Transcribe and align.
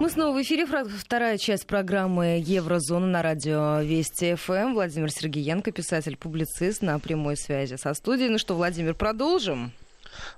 Мы 0.00 0.10
снова 0.10 0.36
в 0.36 0.42
эфире. 0.42 0.66
Вторая 0.66 1.38
часть 1.38 1.66
программы 1.66 2.42
«Еврозона» 2.44 3.06
на 3.06 3.22
радио 3.22 3.80
Вести 3.80 4.34
ФМ. 4.34 4.74
Владимир 4.74 5.10
Сергеенко, 5.10 5.72
писатель-публицист 5.72 6.82
на 6.82 6.98
прямой 6.98 7.36
связи 7.36 7.76
со 7.76 7.94
студией. 7.94 8.28
Ну 8.28 8.38
что, 8.38 8.54
Владимир, 8.54 8.94
продолжим? 8.94 9.72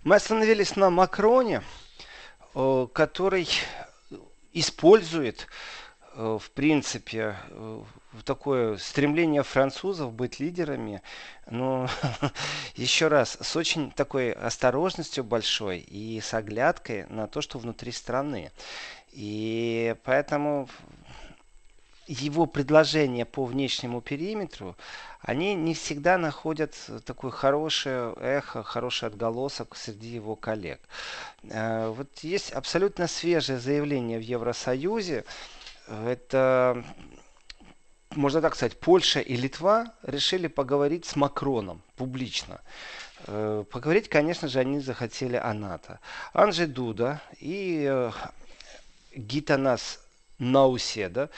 Мы 0.04 0.16
остановились 0.16 0.76
на 0.76 0.90
Макроне, 0.90 1.62
э, 2.54 2.86
который 2.92 3.48
использует, 4.52 5.46
э, 6.14 6.38
в 6.40 6.50
принципе, 6.52 7.36
э, 7.50 7.82
такое 8.24 8.76
стремление 8.78 9.42
французов 9.42 10.12
быть 10.12 10.40
лидерами, 10.40 11.02
но 11.50 11.88
еще 12.74 13.08
раз, 13.08 13.36
с 13.40 13.56
очень 13.56 13.90
такой 13.90 14.32
осторожностью 14.32 15.24
большой 15.24 15.78
и 15.80 16.20
с 16.20 16.32
оглядкой 16.34 17.06
на 17.08 17.26
то, 17.26 17.40
что 17.40 17.58
внутри 17.58 17.92
страны. 17.92 18.50
И 19.16 19.96
поэтому 20.04 20.68
его 22.06 22.44
предложения 22.44 23.24
по 23.24 23.46
внешнему 23.46 24.02
периметру, 24.02 24.76
они 25.22 25.54
не 25.54 25.72
всегда 25.72 26.18
находят 26.18 26.74
такое 27.06 27.30
хорошее 27.30 28.14
эхо, 28.20 28.62
хороший 28.62 29.08
отголосок 29.08 29.74
среди 29.74 30.08
его 30.08 30.36
коллег. 30.36 30.80
Э, 31.44 31.88
вот 31.88 32.18
есть 32.18 32.52
абсолютно 32.52 33.08
свежее 33.08 33.58
заявление 33.58 34.18
в 34.18 34.22
Евросоюзе. 34.22 35.24
Это, 35.88 36.84
можно 38.10 38.42
так 38.42 38.54
сказать, 38.54 38.78
Польша 38.78 39.20
и 39.20 39.34
Литва 39.34 39.94
решили 40.02 40.46
поговорить 40.46 41.06
с 41.06 41.16
Макроном 41.16 41.80
публично. 41.96 42.60
Э, 43.26 43.64
поговорить, 43.70 44.10
конечно 44.10 44.46
же, 44.46 44.58
они 44.58 44.80
захотели 44.80 45.36
о 45.36 45.54
НАТО. 45.54 46.00
Анджей 46.34 46.66
Дуда 46.66 47.22
и 47.40 47.86
э, 47.88 48.10
Гитанас 49.16 50.00
Науседа, 50.38 51.30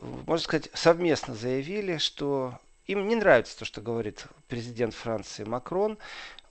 можно 0.00 0.44
сказать, 0.44 0.70
совместно 0.72 1.34
заявили, 1.34 1.98
что 1.98 2.58
им 2.86 3.08
не 3.08 3.16
нравится 3.16 3.58
то, 3.58 3.64
что 3.64 3.80
говорит 3.80 4.26
президент 4.48 4.94
Франции 4.94 5.44
Макрон 5.44 5.98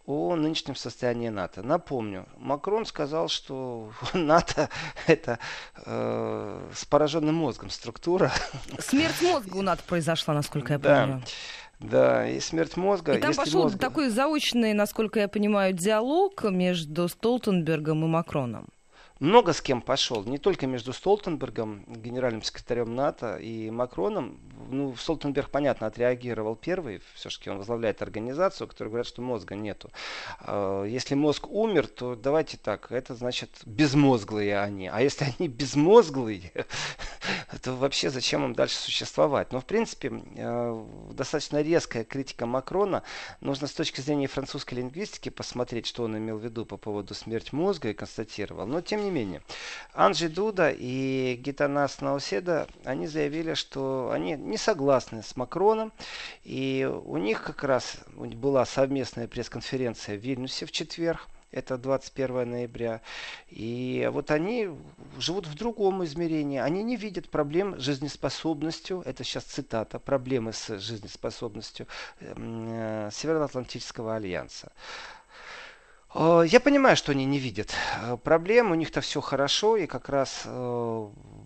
о 0.06 0.36
нынешнем 0.36 0.76
состоянии 0.76 1.30
НАТО. 1.30 1.64
Напомню, 1.64 2.28
Макрон 2.38 2.86
сказал, 2.86 3.28
что 3.28 3.92
НАТО 4.14 4.70
это 5.08 5.40
э, 5.86 6.70
с 6.74 6.86
пораженным 6.86 7.36
мозгом 7.36 7.70
структура. 7.70 8.32
Смерть 8.80 9.22
мозга 9.22 9.56
у 9.56 9.62
НАТО 9.62 9.84
произошла, 9.88 10.34
насколько 10.34 10.74
я 10.74 10.80
помню. 10.80 11.24
Да, 11.80 12.28
и 12.28 12.40
смерть 12.40 12.78
мозга. 12.78 13.14
И 13.14 13.20
там 13.20 13.34
пошел 13.34 13.64
мозга... 13.64 13.80
такой 13.80 14.10
заочный, 14.10 14.74
насколько 14.74 15.20
я 15.20 15.28
понимаю, 15.28 15.74
диалог 15.74 16.44
между 16.44 17.10
Столтенбергом 17.10 18.06
и 18.06 18.08
Макроном 18.08 18.68
много 19.20 19.54
с 19.54 19.62
кем 19.62 19.82
пошел, 19.82 20.24
не 20.26 20.38
только 20.38 20.68
между 20.68 20.94
Столтенбергом, 20.94 21.86
генеральным 21.88 22.42
секретарем 22.42 22.96
НАТО 22.96 23.38
и 23.38 23.70
Макроном. 23.70 24.40
Ну, 24.70 24.96
Столтенберг, 24.96 25.50
понятно, 25.50 25.88
отреагировал 25.88 26.56
первый, 26.56 27.02
все-таки 27.14 27.50
он 27.50 27.58
возглавляет 27.58 28.02
организацию, 28.02 28.68
которая 28.68 28.90
говорят, 28.90 29.08
что 29.08 29.22
мозга 29.22 29.56
нету. 29.56 29.92
А, 30.40 30.84
если 30.84 31.16
мозг 31.16 31.48
умер, 31.48 31.88
то 31.88 32.16
давайте 32.16 32.58
так, 32.58 32.92
это 32.92 33.16
значит 33.16 33.50
безмозглые 33.66 34.60
они. 34.60 34.88
А 34.88 35.02
если 35.02 35.34
они 35.40 35.48
безмозглые, 35.48 36.52
то 37.62 37.74
вообще 37.74 38.10
зачем 38.10 38.44
им 38.46 38.54
дальше 38.54 38.78
существовать? 38.78 39.52
Но, 39.52 39.60
в 39.60 39.66
принципе, 39.66 40.12
а, 40.38 40.88
достаточно 41.12 41.62
резкая 41.62 42.04
критика 42.04 42.46
Макрона. 42.46 43.04
Нужно 43.42 43.68
с 43.68 43.74
точки 43.74 44.02
зрения 44.02 44.28
французской 44.28 44.76
лингвистики 44.76 45.30
посмотреть, 45.30 45.86
что 45.86 46.04
он 46.04 46.18
имел 46.18 46.38
в 46.38 46.44
виду 46.44 46.66
по 46.66 46.78
поводу 46.78 47.14
смерти 47.14 47.54
мозга 47.54 47.90
и 47.90 47.94
констатировал. 47.94 48.66
Но, 48.66 48.82
тем 48.82 49.04
не 49.04 49.12
менее, 49.12 49.42
Анджи 49.94 50.30
Дуда 50.30 50.72
и 50.72 51.40
Гитанас 51.42 52.02
Науседа, 52.02 52.68
они 52.84 53.08
заявили, 53.08 53.54
что 53.54 54.12
они 54.12 54.36
не 54.46 54.58
согласны 54.58 55.24
с 55.24 55.36
Макроном. 55.36 55.92
И 56.44 56.90
у 57.06 57.18
них 57.18 57.44
как 57.44 57.64
раз 57.64 57.98
была 58.16 58.66
совместная 58.66 59.28
пресс-конференция 59.28 60.18
в 60.18 60.22
Вильнюсе 60.22 60.66
в 60.66 60.72
четверг. 60.72 61.28
Это 61.52 61.78
21 61.78 62.52
ноября. 62.52 63.02
И 63.48 64.10
вот 64.12 64.30
они 64.30 64.70
живут 65.18 65.48
в 65.48 65.56
другом 65.56 66.04
измерении. 66.04 66.60
Они 66.60 66.84
не 66.84 66.98
видят 66.98 67.30
проблем 67.30 67.80
с 67.80 67.82
жизнеспособностью. 67.82 69.02
Это 69.06 69.24
сейчас 69.24 69.44
цитата. 69.46 69.98
Проблемы 69.98 70.52
с 70.52 70.78
жизнеспособностью 70.78 71.88
эм, 72.20 72.68
э, 72.70 73.10
Североатлантического 73.14 74.16
альянса. 74.16 74.74
Э, 76.14 76.44
я 76.46 76.60
понимаю, 76.60 76.98
что 76.98 77.14
они 77.14 77.24
не 77.24 77.40
видят 77.40 77.74
э, 78.02 78.18
проблем, 78.18 78.72
у 78.72 78.76
них-то 78.76 79.00
все 79.00 79.22
хорошо, 79.22 79.78
и 79.78 79.86
как 79.86 80.10
раз 80.10 80.46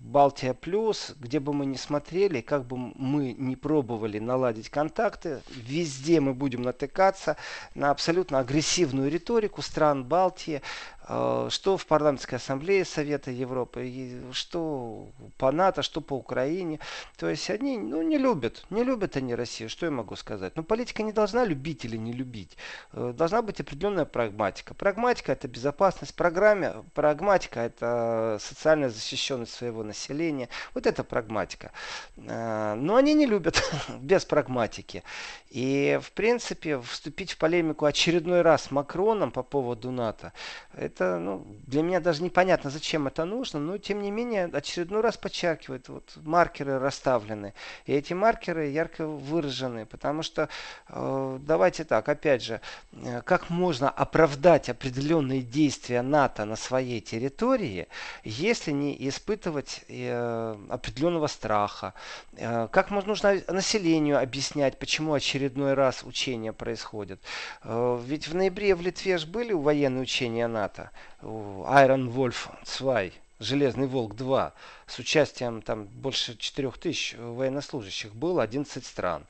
Балтия 0.09 0.55
Плюс, 0.55 1.13
где 1.19 1.39
бы 1.39 1.53
мы 1.53 1.67
ни 1.67 1.75
смотрели, 1.75 2.41
как 2.41 2.65
бы 2.65 2.77
мы 2.77 3.33
ни 3.33 3.53
пробовали 3.53 4.17
наладить 4.17 4.69
контакты, 4.69 5.41
везде 5.49 6.19
мы 6.19 6.33
будем 6.33 6.63
натыкаться 6.63 7.37
на 7.75 7.91
абсолютно 7.91 8.39
агрессивную 8.39 9.11
риторику 9.11 9.61
стран 9.61 10.03
Балтии, 10.03 10.61
что 11.09 11.77
в 11.77 11.85
парламентской 11.87 12.35
ассамблее 12.35 12.85
Совета 12.85 13.31
Европы, 13.31 14.21
что 14.31 15.07
по 15.37 15.51
НАТО, 15.51 15.81
что 15.81 16.01
по 16.01 16.13
Украине. 16.13 16.79
То 17.17 17.29
есть 17.29 17.49
они 17.49 17.77
ну, 17.77 18.03
не 18.03 18.17
любят, 18.17 18.65
не 18.69 18.83
любят 18.83 19.17
они 19.17 19.33
Россию, 19.33 19.69
что 19.69 19.85
я 19.85 19.91
могу 19.91 20.15
сказать. 20.15 20.55
Но 20.55 20.63
политика 20.63 21.01
не 21.01 21.11
должна 21.11 21.45
любить 21.45 21.85
или 21.85 21.97
не 21.97 22.13
любить. 22.13 22.57
Э, 22.93 23.13
должна 23.15 23.41
быть 23.41 23.59
определенная 23.59 24.05
прагматика. 24.05 24.73
Прагматика 24.73 25.31
это 25.31 25.47
безопасность, 25.47 26.13
программе, 26.13 26.73
прагматика 26.93 27.61
это 27.61 28.37
социальная 28.39 28.89
защищенность 28.89 29.53
своего 29.53 29.83
населения. 29.83 30.49
Вот 30.75 30.85
это 30.85 31.03
прагматика. 31.03 31.71
Э, 32.17 32.75
но 32.75 32.95
они 32.95 33.13
не 33.13 33.25
любят 33.25 33.63
без 33.99 34.25
прагматики. 34.25 35.03
И 35.49 35.99
в 36.03 36.11
принципе 36.11 36.79
вступить 36.79 37.31
в 37.31 37.37
полемику 37.37 37.85
очередной 37.85 38.41
раз 38.41 38.63
с 38.63 38.71
Макроном 38.71 39.31
по 39.31 39.41
поводу 39.41 39.89
НАТО, 39.89 40.33
это 40.73 40.98
это, 40.99 41.17
ну, 41.17 41.45
для 41.65 41.81
меня 41.81 41.99
даже 41.99 42.23
непонятно, 42.23 42.69
зачем 42.69 43.07
это 43.07 43.25
нужно, 43.25 43.59
но 43.59 43.77
тем 43.77 44.01
не 44.01 44.11
менее 44.11 44.45
очередной 44.45 45.01
раз 45.01 45.17
подчеркивает, 45.17 45.87
вот 45.89 46.17
маркеры 46.23 46.79
расставлены, 46.79 47.53
и 47.85 47.93
эти 47.93 48.13
маркеры 48.13 48.67
ярко 48.67 49.07
выражены, 49.07 49.85
потому 49.85 50.23
что, 50.23 50.49
э, 50.89 51.39
давайте 51.41 51.83
так, 51.85 52.09
опять 52.09 52.43
же, 52.43 52.59
э, 52.91 53.21
как 53.21 53.49
можно 53.49 53.89
оправдать 53.89 54.69
определенные 54.69 55.41
действия 55.41 56.01
НАТО 56.01 56.45
на 56.45 56.55
своей 56.55 57.01
территории, 57.01 57.87
если 58.23 58.71
не 58.71 58.95
испытывать 59.07 59.85
э, 59.87 60.55
определенного 60.69 61.27
страха, 61.27 61.93
э, 62.33 62.67
как 62.71 62.91
нужно 62.91 63.41
населению 63.47 64.21
объяснять, 64.21 64.77
почему 64.77 65.13
очередной 65.13 65.73
раз 65.75 66.03
учения 66.03 66.51
происходят, 66.51 67.19
э, 67.63 67.99
ведь 68.05 68.27
в 68.27 68.35
ноябре 68.35 68.75
в 68.75 68.81
Литве 68.81 69.17
же 69.17 69.27
были 69.27 69.53
военные 69.53 70.01
учения 70.01 70.47
НАТО, 70.47 70.78
Iron 71.21 72.09
Wolf 72.13 72.49
2, 72.63 73.11
Железный 73.39 73.87
Волк 73.87 74.15
2, 74.15 74.51
с 74.89 74.99
участием 74.99 75.61
там 75.61 75.85
больше 75.85 76.35
4000 76.35 77.15
военнослужащих, 77.15 78.13
было 78.15 78.43
11 78.43 78.85
стран. 78.85 79.25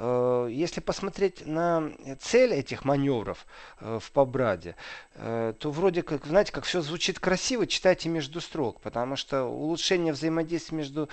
Э, 0.00 0.48
если 0.50 0.80
посмотреть 0.80 1.46
на 1.46 1.90
цель 2.20 2.52
этих 2.54 2.84
маневров 2.84 3.46
э, 3.80 3.98
в 4.00 4.12
Побраде, 4.12 4.76
э, 5.14 5.54
то 5.58 5.70
вроде 5.70 6.02
как, 6.02 6.26
знаете, 6.26 6.52
как 6.52 6.64
все 6.64 6.80
звучит 6.82 7.18
красиво, 7.18 7.66
читайте 7.66 8.08
между 8.08 8.40
строк, 8.40 8.80
потому 8.80 9.16
что 9.16 9.44
улучшение 9.44 10.12
взаимодействия 10.12 10.76
между 10.76 11.08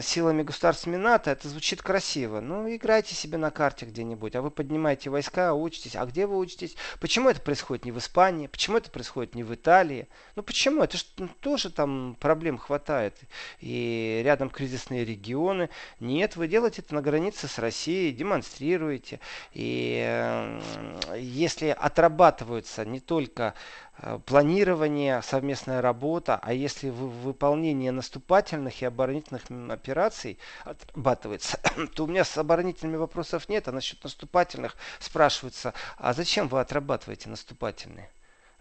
силами 0.00 0.42
государствами 0.42 0.96
НАТО, 0.96 1.30
это 1.30 1.46
звучит 1.46 1.82
красиво. 1.82 2.40
Ну, 2.40 2.74
играйте 2.74 3.14
себе 3.14 3.36
на 3.36 3.50
карте 3.50 3.84
где-нибудь, 3.84 4.34
а 4.34 4.40
вы 4.40 4.50
поднимаете 4.50 5.10
войска, 5.10 5.52
учитесь. 5.52 5.96
А 5.96 6.06
где 6.06 6.26
вы 6.26 6.38
учитесь? 6.38 6.76
Почему 6.98 7.28
это 7.28 7.42
происходит 7.42 7.84
не 7.84 7.92
в 7.92 7.98
Испании? 7.98 8.46
Почему 8.46 8.78
это 8.78 8.90
происходит 8.90 9.34
не 9.34 9.44
в 9.44 9.54
Италии? 9.54 10.08
Ну, 10.34 10.42
почему? 10.42 10.82
Это 10.82 10.96
же 10.96 11.04
тоже 11.40 11.68
там 11.68 12.16
проблем 12.18 12.56
хватает. 12.56 12.99
И 13.60 14.22
рядом 14.24 14.50
кризисные 14.50 15.04
регионы. 15.04 15.70
Нет, 16.00 16.36
вы 16.36 16.48
делаете 16.48 16.82
это 16.82 16.94
на 16.94 17.02
границе 17.02 17.48
с 17.48 17.58
Россией 17.58 18.12
демонстрируете. 18.12 19.20
И 19.52 20.02
э, 20.06 20.60
если 21.18 21.68
отрабатываются 21.68 22.84
не 22.84 23.00
только 23.00 23.54
э, 23.98 24.18
планирование, 24.24 25.22
совместная 25.22 25.80
работа, 25.82 26.38
а 26.42 26.52
если 26.52 26.90
выполнение 26.90 27.92
наступательных 27.92 28.82
и 28.82 28.86
оборонительных 28.86 29.42
операций 29.70 30.38
отрабатывается, 30.64 31.58
то 31.94 32.04
у 32.04 32.06
меня 32.06 32.24
с 32.24 32.36
оборонительными 32.36 32.96
вопросов 32.96 33.48
нет, 33.48 33.68
а 33.68 33.72
насчет 33.72 34.02
наступательных 34.04 34.76
спрашивается, 34.98 35.74
а 35.96 36.12
зачем 36.12 36.48
вы 36.48 36.60
отрабатываете 36.60 37.28
наступательные? 37.28 38.10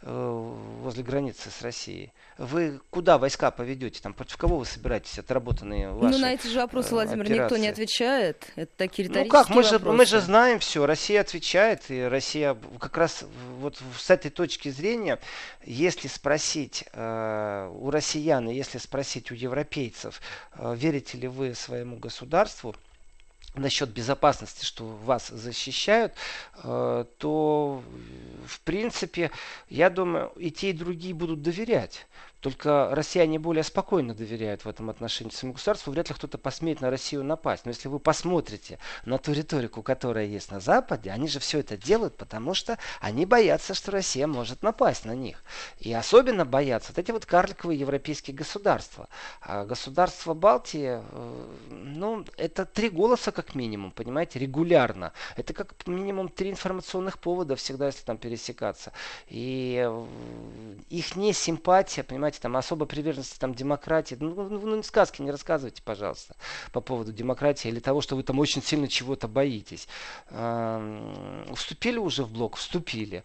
Э, 0.02 0.54
возле 0.82 1.04
границы 1.04 1.50
с 1.50 1.62
Россией. 1.62 2.12
Вы 2.38 2.80
куда 2.90 3.18
войска 3.18 3.52
поведете? 3.52 4.02
Там, 4.02 4.14
против 4.14 4.38
кого 4.38 4.60
вы 4.60 4.66
собираетесь 4.66 5.20
отработанные 5.20 5.90
ну, 5.90 6.00
ваши 6.00 6.18
Ну, 6.18 6.22
на 6.22 6.34
эти 6.34 6.48
же 6.48 6.60
вопросы, 6.60 6.92
Владимир, 6.92 7.26
операции? 7.26 7.44
никто 7.44 7.58
не 7.58 7.68
отвечает. 7.68 8.48
Это 8.56 8.72
такие 8.78 9.08
риторические 9.08 9.40
Ну 9.40 9.46
как, 9.46 9.56
мы 9.56 9.64
же, 9.64 9.80
мы 9.80 10.06
же 10.06 10.22
знаем 10.22 10.60
все, 10.60 10.86
Россия 10.86 11.22
отвечает, 11.22 11.90
и 11.90 12.02
Россия 12.04 12.58
как 12.80 12.98
раз 12.98 13.26
вот 13.60 13.82
с 13.98 14.10
этой 14.10 14.32
точки 14.32 14.70
зрения, 14.70 15.20
если 15.66 16.08
спросить 16.08 16.86
э, 16.94 17.72
у 17.74 17.92
россиян, 17.92 18.50
и 18.50 18.56
если 18.56 18.78
спросить 18.78 19.32
у 19.32 19.36
европейцев, 19.36 20.22
э, 20.54 20.76
верите 20.78 21.18
ли 21.18 21.28
вы 21.28 21.54
своему 21.56 21.98
государству, 21.98 22.76
насчет 23.56 23.90
безопасности, 23.90 24.64
что 24.64 24.86
вас 24.86 25.30
защищают, 25.30 26.14
э, 26.64 27.06
то 27.18 27.84
в 28.48 28.60
принципе, 28.62 29.32
я 29.70 29.90
думаю, 29.90 30.32
и 30.36 30.52
те, 30.52 30.70
и 30.70 30.74
другие 30.74 31.14
будут 31.14 31.42
доверять. 31.42 32.06
Только 32.42 32.90
россияне 32.94 33.38
более 33.38 33.64
спокойно 33.64 34.14
доверяют 34.14 34.64
в 34.64 34.70
этом 34.70 34.90
отношении 34.90 35.32
своему 35.32 35.56
государству. 35.56 35.92
Вряд 35.92 36.10
ли 36.10 36.16
кто-то 36.16 36.38
посмеет 36.38 36.80
на 36.80 36.90
Россию 36.90 37.24
напасть. 37.24 37.66
Но 37.66 37.72
если 37.72 37.90
вы 37.90 38.00
посмотрите 38.00 38.80
на 39.06 39.18
ту 39.18 39.34
риторику, 39.34 39.82
которая 39.84 40.26
есть 40.26 40.52
на 40.52 40.60
Западе, 40.60 41.12
они 41.12 41.28
же 41.28 41.40
все 41.40 41.60
это 41.60 41.76
делают, 41.76 42.16
потому 42.16 42.54
что 42.54 42.78
они 43.02 43.26
боятся, 43.26 43.74
что 43.74 43.92
Россия 43.92 44.26
может 44.26 44.64
напасть 44.64 45.04
на 45.04 45.14
них. 45.16 45.44
И 45.80 45.94
особенно 45.94 46.46
боятся 46.46 46.94
вот 46.94 47.00
эти 47.00 47.12
вот 47.12 47.26
карликовые 47.26 47.80
европейские 47.80 48.36
государства. 48.36 49.10
А 49.42 49.66
государства 49.66 50.34
Балтии, 50.34 51.02
э, 51.02 51.56
ну, 51.70 52.26
это 52.38 52.66
три 52.66 52.90
голоса 52.90 53.32
как 53.32 53.54
минимум, 53.54 53.92
понимаете, 53.92 54.40
регулярно. 54.40 55.12
Это 55.36 55.54
как 55.54 55.76
минимум 55.88 56.30
три 56.30 56.52
информационных 56.52 57.20
повода 57.20 57.56
всегда, 57.58 57.88
если 57.88 58.04
там 58.04 58.18
пересекаться. 58.18 58.94
И 59.28 59.84
э, 59.86 60.06
их 60.90 61.16
не 61.18 61.34
симпатия, 61.34 62.04
понимаете, 62.04 62.29
понимаете, 62.30 62.40
там 62.42 62.58
особо 62.58 62.86
приверженности 62.86 63.38
там 63.40 63.54
демократии. 63.54 64.18
Ну, 64.20 64.34
ну, 64.36 64.60
ну, 64.60 64.84
сказки 64.84 65.22
не 65.22 65.32
рассказывайте, 65.32 65.82
пожалуйста, 65.84 66.36
по 66.72 66.82
поводу 66.82 67.12
демократии 67.12 67.70
или 67.70 67.80
того, 67.80 68.02
что 68.02 68.16
вы 68.16 68.24
там 68.24 68.40
очень 68.40 68.62
сильно 68.62 68.88
чего-то 68.88 69.28
боитесь. 69.28 69.88
Вступили 71.56 71.98
уже 71.98 72.24
в 72.24 72.32
блок? 72.32 72.56
Вступили 72.56 73.24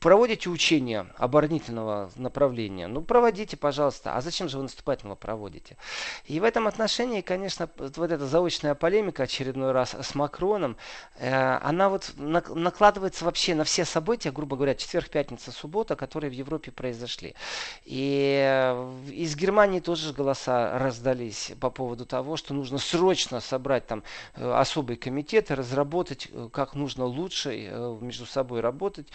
проводите 0.00 0.50
учения 0.50 1.06
оборонительного 1.16 2.10
направления, 2.16 2.86
ну 2.86 3.00
проводите, 3.02 3.56
пожалуйста. 3.56 4.14
А 4.14 4.20
зачем 4.20 4.48
же 4.48 4.58
вы 4.58 4.64
наступательного 4.64 5.16
проводите? 5.16 5.76
И 6.26 6.38
в 6.40 6.44
этом 6.44 6.66
отношении, 6.66 7.20
конечно, 7.20 7.68
вот 7.76 8.10
эта 8.10 8.26
заочная 8.26 8.74
полемика 8.74 9.24
очередной 9.24 9.72
раз 9.72 9.94
с 9.94 10.14
Макроном, 10.14 10.76
э, 11.18 11.58
она 11.62 11.88
вот 11.88 12.12
накладывается 12.16 13.24
вообще 13.24 13.54
на 13.54 13.64
все 13.64 13.84
события, 13.84 14.30
грубо 14.30 14.56
говоря, 14.56 14.74
четверг, 14.74 15.08
пятница, 15.08 15.50
суббота, 15.50 15.96
которые 15.96 16.30
в 16.30 16.34
Европе 16.34 16.70
произошли. 16.70 17.34
И 17.84 18.40
э, 18.44 18.92
из 19.10 19.36
Германии 19.36 19.80
тоже 19.80 20.12
голоса 20.12 20.78
раздались 20.78 21.52
по 21.60 21.70
поводу 21.70 22.04
того, 22.06 22.36
что 22.36 22.54
нужно 22.54 22.78
срочно 22.78 23.40
собрать 23.40 23.86
там 23.86 24.02
э, 24.34 24.50
особый 24.52 24.96
комитет 24.96 25.50
и 25.50 25.54
разработать, 25.54 26.28
э, 26.30 26.48
как 26.52 26.74
нужно 26.74 27.04
лучше 27.04 27.46
между 28.00 28.26
собой 28.26 28.60
работать. 28.60 29.08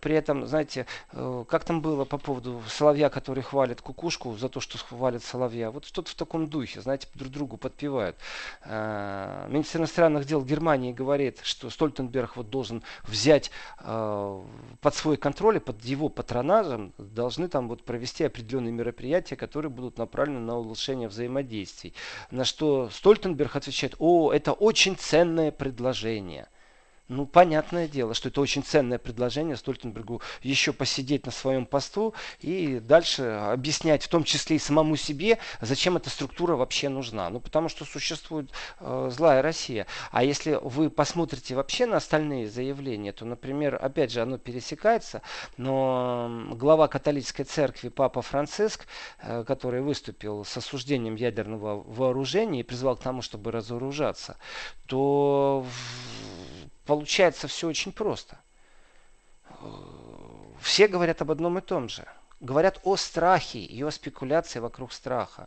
При 0.00 0.19
этом, 0.20 0.46
знаете, 0.46 0.86
э, 1.12 1.44
как 1.48 1.64
там 1.64 1.80
было 1.80 2.04
по 2.04 2.18
поводу 2.18 2.62
соловья, 2.68 3.10
который 3.10 3.42
хвалит 3.42 3.80
кукушку 3.80 4.36
за 4.36 4.48
то, 4.48 4.60
что 4.60 4.78
хвалит 4.78 5.24
соловья. 5.24 5.70
Вот 5.70 5.84
что-то 5.84 6.10
в 6.10 6.14
таком 6.14 6.46
духе, 6.46 6.80
знаете, 6.80 7.08
друг 7.14 7.32
другу 7.32 7.56
подпевают. 7.56 8.16
Э, 8.64 9.46
министр 9.48 9.78
иностранных 9.80 10.26
дел 10.26 10.44
Германии 10.44 10.92
говорит, 10.92 11.40
что 11.42 11.70
Стольтенберг 11.70 12.36
вот 12.36 12.50
должен 12.50 12.82
взять 13.04 13.50
э, 13.80 14.42
под 14.80 14.94
свой 14.94 15.16
контроль 15.16 15.56
и 15.56 15.60
под 15.60 15.82
его 15.84 16.08
патронажем 16.08 16.92
должны 16.98 17.48
там 17.48 17.68
вот 17.68 17.84
провести 17.84 18.24
определенные 18.24 18.72
мероприятия, 18.72 19.36
которые 19.36 19.70
будут 19.70 19.98
направлены 19.98 20.40
на 20.40 20.56
улучшение 20.56 21.08
взаимодействий. 21.08 21.94
На 22.30 22.44
что 22.44 22.90
Стольтенберг 22.90 23.56
отвечает, 23.56 23.96
о, 23.98 24.32
это 24.32 24.52
очень 24.52 24.96
ценное 24.96 25.50
предложение. 25.50 26.48
Ну, 27.10 27.26
понятное 27.26 27.88
дело, 27.88 28.14
что 28.14 28.28
это 28.28 28.40
очень 28.40 28.62
ценное 28.62 28.98
предложение 28.98 29.56
Стольтенбергу 29.56 30.22
еще 30.42 30.72
посидеть 30.72 31.26
на 31.26 31.32
своем 31.32 31.66
посту 31.66 32.14
и 32.38 32.78
дальше 32.78 33.22
объяснять, 33.22 34.04
в 34.04 34.08
том 34.08 34.22
числе 34.22 34.54
и 34.54 34.58
самому 34.60 34.94
себе, 34.94 35.38
зачем 35.60 35.96
эта 35.96 36.08
структура 36.08 36.54
вообще 36.54 36.88
нужна. 36.88 37.28
Ну, 37.28 37.40
потому 37.40 37.68
что 37.68 37.84
существует 37.84 38.52
э, 38.78 39.10
злая 39.12 39.42
Россия. 39.42 39.88
А 40.12 40.22
если 40.22 40.60
вы 40.62 40.88
посмотрите 40.88 41.56
вообще 41.56 41.86
на 41.86 41.96
остальные 41.96 42.48
заявления, 42.48 43.10
то, 43.10 43.24
например, 43.24 43.76
опять 43.82 44.12
же, 44.12 44.22
оно 44.22 44.38
пересекается, 44.38 45.20
но 45.56 46.46
глава 46.52 46.86
католической 46.86 47.42
церкви 47.42 47.88
Папа 47.88 48.22
Франциск, 48.22 48.86
э, 49.20 49.42
который 49.42 49.80
выступил 49.80 50.44
с 50.44 50.56
осуждением 50.56 51.16
ядерного 51.16 51.82
вооружения 51.82 52.60
и 52.60 52.62
призвал 52.62 52.94
к 52.94 53.02
тому, 53.02 53.20
чтобы 53.20 53.50
разоружаться, 53.50 54.36
то 54.86 55.66
получается 56.90 57.46
все 57.46 57.68
очень 57.68 57.92
просто. 57.92 58.36
Все 60.60 60.88
говорят 60.88 61.22
об 61.22 61.30
одном 61.30 61.56
и 61.58 61.60
том 61.60 61.88
же. 61.88 62.04
Говорят 62.40 62.80
о 62.82 62.96
страхе 62.96 63.60
и 63.60 63.80
о 63.84 63.92
спекуляции 63.92 64.58
вокруг 64.58 64.92
страха. 64.92 65.46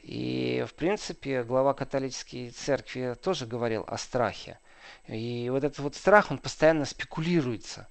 И, 0.00 0.66
в 0.68 0.74
принципе, 0.74 1.44
глава 1.44 1.74
католической 1.74 2.50
церкви 2.50 3.16
тоже 3.22 3.46
говорил 3.46 3.84
о 3.86 3.96
страхе. 3.98 4.58
И 5.06 5.48
вот 5.52 5.62
этот 5.62 5.78
вот 5.78 5.94
страх, 5.94 6.32
он 6.32 6.38
постоянно 6.38 6.84
спекулируется. 6.84 7.86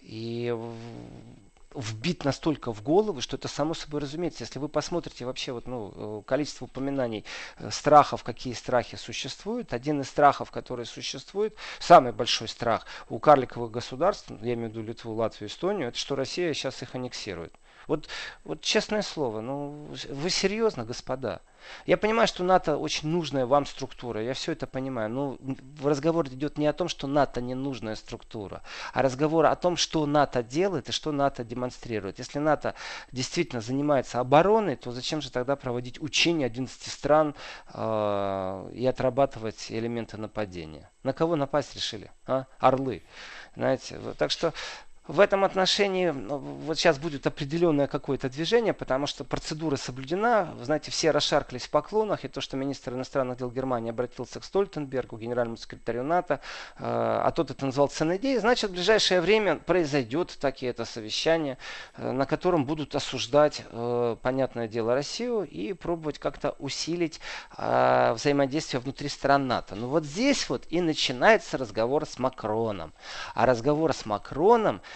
И 0.00 0.52
вбит 1.74 2.24
настолько 2.24 2.72
в 2.72 2.82
головы, 2.82 3.20
что 3.20 3.36
это 3.36 3.48
само 3.48 3.74
собой 3.74 4.00
разумеется. 4.00 4.44
Если 4.44 4.58
вы 4.58 4.68
посмотрите 4.68 5.24
вообще 5.24 5.52
вот, 5.52 5.66
ну, 5.66 5.92
э, 5.94 6.22
количество 6.26 6.64
упоминаний 6.64 7.24
э, 7.58 7.70
страхов, 7.70 8.24
какие 8.24 8.54
страхи 8.54 8.96
существуют, 8.96 9.72
один 9.72 10.00
из 10.00 10.08
страхов, 10.08 10.50
который 10.50 10.86
существует, 10.86 11.54
самый 11.78 12.12
большой 12.12 12.48
страх 12.48 12.86
у 13.08 13.18
карликовых 13.18 13.70
государств, 13.70 14.30
я 14.42 14.54
имею 14.54 14.70
в 14.70 14.72
виду 14.72 14.82
Литву, 14.82 15.14
Латвию, 15.14 15.48
Эстонию, 15.48 15.88
это 15.88 15.98
что 15.98 16.16
Россия 16.16 16.52
сейчас 16.54 16.82
их 16.82 16.94
аннексирует. 16.94 17.54
Вот, 17.86 18.08
вот 18.44 18.60
честное 18.60 19.02
слово, 19.02 19.40
ну 19.40 19.88
вы 20.08 20.30
серьезно, 20.30 20.84
господа? 20.84 21.40
Я 21.86 21.96
понимаю, 21.96 22.28
что 22.28 22.44
НАТО 22.44 22.76
очень 22.76 23.08
нужная 23.08 23.46
вам 23.46 23.66
структура, 23.66 24.22
я 24.22 24.34
все 24.34 24.52
это 24.52 24.66
понимаю, 24.66 25.10
но 25.10 25.38
разговор 25.82 26.26
идет 26.28 26.56
не 26.56 26.66
о 26.66 26.72
том, 26.72 26.88
что 26.88 27.06
НАТО 27.06 27.40
не 27.40 27.54
нужная 27.54 27.96
структура, 27.96 28.62
а 28.92 29.02
разговор 29.02 29.46
о 29.46 29.56
том, 29.56 29.76
что 29.76 30.06
НАТО 30.06 30.42
делает 30.42 30.88
и 30.88 30.92
что 30.92 31.12
НАТО 31.12 31.44
демонстрирует. 31.44 32.18
Если 32.18 32.38
НАТО 32.38 32.74
действительно 33.12 33.60
занимается 33.60 34.20
обороной, 34.20 34.76
то 34.76 34.92
зачем 34.92 35.20
же 35.20 35.30
тогда 35.30 35.56
проводить 35.56 36.00
учения 36.00 36.46
11 36.46 36.90
стран 36.90 37.34
э, 37.74 38.70
и 38.72 38.86
отрабатывать 38.86 39.66
элементы 39.70 40.16
нападения? 40.16 40.90
На 41.02 41.12
кого 41.12 41.36
напасть 41.36 41.74
решили? 41.74 42.10
А? 42.26 42.46
Орлы. 42.58 43.02
Знаете, 43.56 43.98
так 44.16 44.30
что 44.30 44.52
в 45.10 45.18
этом 45.18 45.42
отношении 45.42 46.10
ну, 46.10 46.38
вот 46.38 46.78
сейчас 46.78 46.98
будет 46.98 47.26
определенное 47.26 47.88
какое-то 47.88 48.30
движение, 48.30 48.72
потому 48.72 49.08
что 49.08 49.24
процедура 49.24 49.74
соблюдена. 49.74 50.54
Вы 50.56 50.64
знаете, 50.64 50.92
все 50.92 51.10
расшаркались 51.10 51.64
в 51.64 51.70
поклонах, 51.70 52.24
и 52.24 52.28
то, 52.28 52.40
что 52.40 52.56
министр 52.56 52.94
иностранных 52.94 53.38
дел 53.38 53.50
Германии 53.50 53.90
обратился 53.90 54.38
к 54.38 54.44
Стольтенбергу, 54.44 55.18
генеральному 55.18 55.56
секретарю 55.56 56.04
НАТО, 56.04 56.40
э, 56.78 56.82
а 56.84 57.28
тот 57.32 57.50
это 57.50 57.66
назвал 57.66 57.88
ценной 57.88 58.20
значит, 58.38 58.70
в 58.70 58.74
ближайшее 58.74 59.20
время 59.20 59.56
произойдет 59.56 60.36
таки 60.40 60.66
это 60.66 60.84
совещание, 60.84 61.58
э, 61.96 62.12
на 62.12 62.24
котором 62.24 62.64
будут 62.64 62.94
осуждать, 62.94 63.64
э, 63.68 64.16
понятное 64.22 64.68
дело, 64.68 64.94
Россию 64.94 65.42
и 65.42 65.72
пробовать 65.72 66.18
как-то 66.18 66.54
усилить 66.58 67.20
взаимодействие 67.56 68.80
внутри 68.80 69.08
стран 69.08 69.48
НАТО. 69.48 69.74
Но 69.74 69.88
вот 69.88 70.04
здесь 70.04 70.48
вот 70.48 70.64
и 70.70 70.80
начинается 70.80 71.58
разговор 71.58 72.06
с 72.06 72.18
Макроном. 72.18 72.92
А 73.34 73.46
разговор 73.46 73.92
с 73.92 74.06
Макроном 74.06 74.80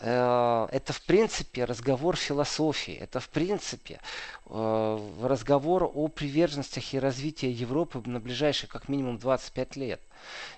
это 0.00 0.92
в 0.92 1.02
принципе 1.02 1.64
разговор 1.64 2.16
философии, 2.16 2.94
это 2.94 3.18
в 3.18 3.28
принципе 3.30 4.00
э, 4.46 5.10
разговор 5.22 5.90
о 5.92 6.08
приверженностях 6.08 6.92
и 6.92 6.98
развитии 6.98 7.48
Европы 7.48 8.02
на 8.04 8.20
ближайшие 8.20 8.68
как 8.68 8.88
минимум 8.88 9.18
25 9.18 9.76
лет. 9.76 10.00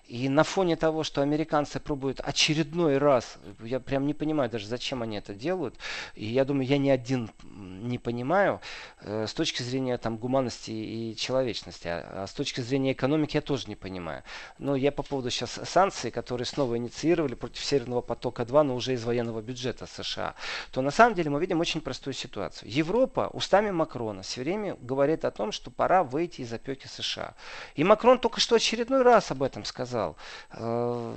И 0.07 0.29
на 0.29 0.43
фоне 0.43 0.77
того, 0.77 1.03
что 1.03 1.21
американцы 1.21 1.81
пробуют 1.81 2.21
очередной 2.21 2.97
раз, 2.99 3.37
я 3.63 3.79
прям 3.79 4.07
не 4.07 4.15
понимаю 4.15 4.49
даже, 4.51 4.67
зачем 4.67 5.03
они 5.03 5.19
это 5.19 5.35
делают, 5.35 5.75
и 6.15 6.25
я 6.25 6.45
думаю, 6.45 6.67
я 6.67 6.79
ни 6.79 6.89
один 6.89 7.31
не 7.43 7.99
понимаю, 7.99 8.61
э, 9.03 9.27
с 9.27 9.35
точки 9.35 9.63
зрения 9.63 9.99
там 9.99 10.17
гуманности 10.17 10.71
и 10.71 11.15
человечности, 11.17 11.89
а, 11.89 12.23
а 12.23 12.27
с 12.27 12.33
точки 12.33 12.61
зрения 12.63 12.93
экономики 12.93 13.37
я 13.37 13.43
тоже 13.43 13.69
не 13.69 13.77
понимаю. 13.77 14.23
Но 14.59 14.77
я 14.77 14.93
по 14.93 15.03
поводу 15.03 15.31
сейчас 15.31 15.61
санкций, 15.65 16.11
которые 16.11 16.47
снова 16.47 16.77
инициировали 16.79 17.35
против 17.35 17.63
Северного 17.63 18.01
потока-2, 18.01 18.63
но 18.63 18.75
уже 18.75 18.95
из 18.95 19.05
военного 19.29 19.43
бюджета 19.43 19.87
США, 19.87 20.35
то 20.71 20.83
на 20.83 20.91
самом 20.91 21.15
деле 21.15 21.31
мы 21.31 21.41
видим 21.41 21.61
очень 21.61 21.81
простую 21.81 22.15
ситуацию. 22.15 22.71
Европа 22.71 23.31
устами 23.33 23.71
Макрона 23.71 24.23
все 24.23 24.41
время 24.43 24.77
говорит 24.81 25.25
о 25.25 25.31
том, 25.31 25.53
что 25.53 25.71
пора 25.71 26.03
выйти 26.03 26.43
из 26.43 26.53
опеки 26.53 26.87
США. 26.87 27.35
И 27.77 27.85
Макрон 27.85 28.19
только 28.19 28.41
что 28.41 28.57
очередной 28.57 29.03
раз 29.03 29.31
об 29.31 29.43
этом 29.43 29.65
сказал. 29.65 30.17
Э, 30.53 31.15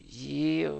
и 0.00 0.70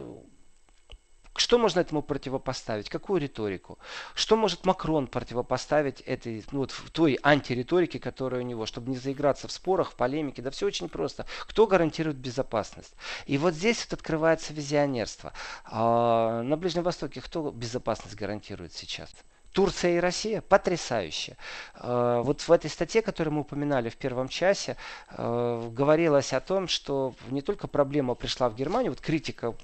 Что 1.34 1.58
можно 1.58 1.80
этому 1.80 2.02
противопоставить? 2.02 2.90
Какую 2.90 3.20
риторику? 3.20 3.78
Что 4.14 4.36
может 4.36 4.66
Макрон 4.66 5.06
противопоставить 5.06 6.00
этой, 6.02 6.44
ну, 6.52 6.60
вот, 6.60 6.74
той 6.92 7.18
антириторике, 7.22 7.98
которая 7.98 8.42
у 8.42 8.44
него, 8.44 8.66
чтобы 8.66 8.90
не 8.90 8.96
заиграться 8.96 9.48
в 9.48 9.52
спорах, 9.52 9.92
в 9.92 9.94
полемике? 9.94 10.42
Да 10.42 10.50
все 10.50 10.66
очень 10.66 10.90
просто. 10.90 11.24
Кто 11.46 11.66
гарантирует 11.66 12.18
безопасность? 12.18 12.94
И 13.26 13.38
вот 13.38 13.54
здесь 13.54 13.84
вот 13.84 13.94
открывается 13.98 14.52
визионерство. 14.52 15.32
А 15.64 16.42
на 16.42 16.56
Ближнем 16.56 16.82
Востоке 16.82 17.22
кто 17.22 17.50
безопасность 17.50 18.14
гарантирует 18.16 18.74
сейчас? 18.74 19.10
Турция 19.52 19.96
и 19.96 20.00
Россия 20.00 20.40
потрясающе. 20.40 21.36
Э, 21.74 22.22
вот 22.24 22.40
в 22.40 22.50
этой 22.50 22.70
статье, 22.70 23.02
которую 23.02 23.34
мы 23.34 23.40
упоминали 23.42 23.90
в 23.90 23.96
первом 23.96 24.28
часе, 24.28 24.76
э, 25.10 25.68
говорилось 25.70 26.32
о 26.32 26.40
том, 26.40 26.68
что 26.68 27.14
не 27.30 27.42
только 27.42 27.68
проблема 27.68 28.14
пришла 28.14 28.48
в 28.48 28.54
Германию, 28.54 28.92
вот 28.92 29.00
критика 29.00 29.54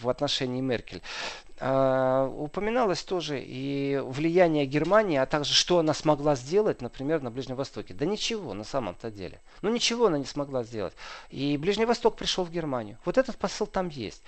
в 0.00 0.08
отношении 0.08 0.60
Меркель, 0.60 1.02
э, 1.58 2.32
упоминалось 2.38 3.02
тоже 3.02 3.42
и 3.44 4.00
влияние 4.04 4.64
Германии, 4.64 5.18
а 5.18 5.26
также 5.26 5.54
что 5.54 5.80
она 5.80 5.92
смогла 5.92 6.36
сделать, 6.36 6.80
например, 6.80 7.20
на 7.20 7.32
Ближнем 7.32 7.56
Востоке. 7.56 7.94
Да 7.94 8.06
ничего 8.06 8.54
на 8.54 8.64
самом-то 8.64 9.10
деле. 9.10 9.40
Ну 9.60 9.70
ничего 9.70 10.06
она 10.06 10.18
не 10.18 10.24
смогла 10.24 10.62
сделать. 10.62 10.94
И 11.30 11.56
Ближний 11.56 11.84
Восток 11.84 12.16
пришел 12.16 12.44
в 12.44 12.50
Германию. 12.52 12.96
Вот 13.04 13.18
этот 13.18 13.36
посыл 13.36 13.66
там 13.66 13.88
есть. 13.88 14.22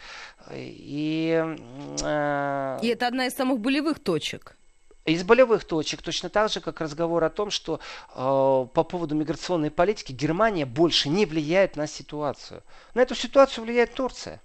И, 0.51 1.57
и 2.03 2.87
это 2.89 3.07
одна 3.07 3.27
из 3.27 3.35
самых 3.35 3.61
болевых 3.61 4.01
точек 4.01 4.57
из 5.05 5.23
болевых 5.23 5.65
точек, 5.65 6.03
точно 6.03 6.29
так 6.29 6.51
же, 6.51 6.61
как 6.61 6.81
разговор 6.81 7.25
о 7.25 7.31
том, 7.31 7.51
что 7.51 7.81
э, 8.15 8.15
по 8.15 8.85
поводу 8.85 9.15
миграционной 9.15 9.71
политики 9.71 10.13
Германия 10.13 10.65
больше 10.65 11.09
не 11.09 11.27
влияет 11.27 11.77
на 11.77 11.87
ситуацию. 11.87 12.63
На 12.95 13.03
эту 13.03 13.15
ситуацию 13.15 13.65
влияет 13.65 13.95
Турция. 13.95 14.41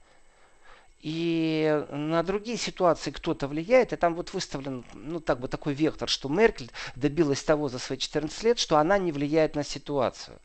И 1.01 1.85
на 1.91 2.23
другие 2.23 2.57
ситуации 2.57 3.11
кто-то 3.11 3.47
влияет, 3.47 3.93
и 3.93 3.95
там 3.95 4.15
вот 4.15 4.33
выставлен, 4.33 4.83
ну 4.93 5.21
так 5.21 5.39
бы 5.39 5.47
такой 5.47 5.73
вектор, 5.73 6.09
что 6.09 6.27
Меркель 6.27 6.71
добилась 6.97 7.41
того 7.41 7.69
за 7.69 7.79
свои 7.79 7.97
14 7.97 8.43
лет, 8.43 8.59
что 8.59 8.77
она 8.77 8.97
не 8.97 9.13
влияет 9.13 9.55
на 9.55 9.63
ситуацию. 9.63 10.37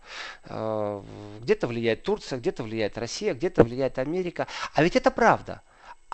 Э, 0.44 1.02
где-то 1.40 1.66
влияет 1.66 2.04
Турция, 2.04 2.38
где-то 2.38 2.62
влияет 2.62 2.96
Россия, 2.98 3.34
где-то 3.34 3.64
влияет 3.64 3.98
Америка. 3.98 4.46
А 4.74 4.84
ведь 4.84 4.94
это 4.94 5.10
правда. 5.10 5.62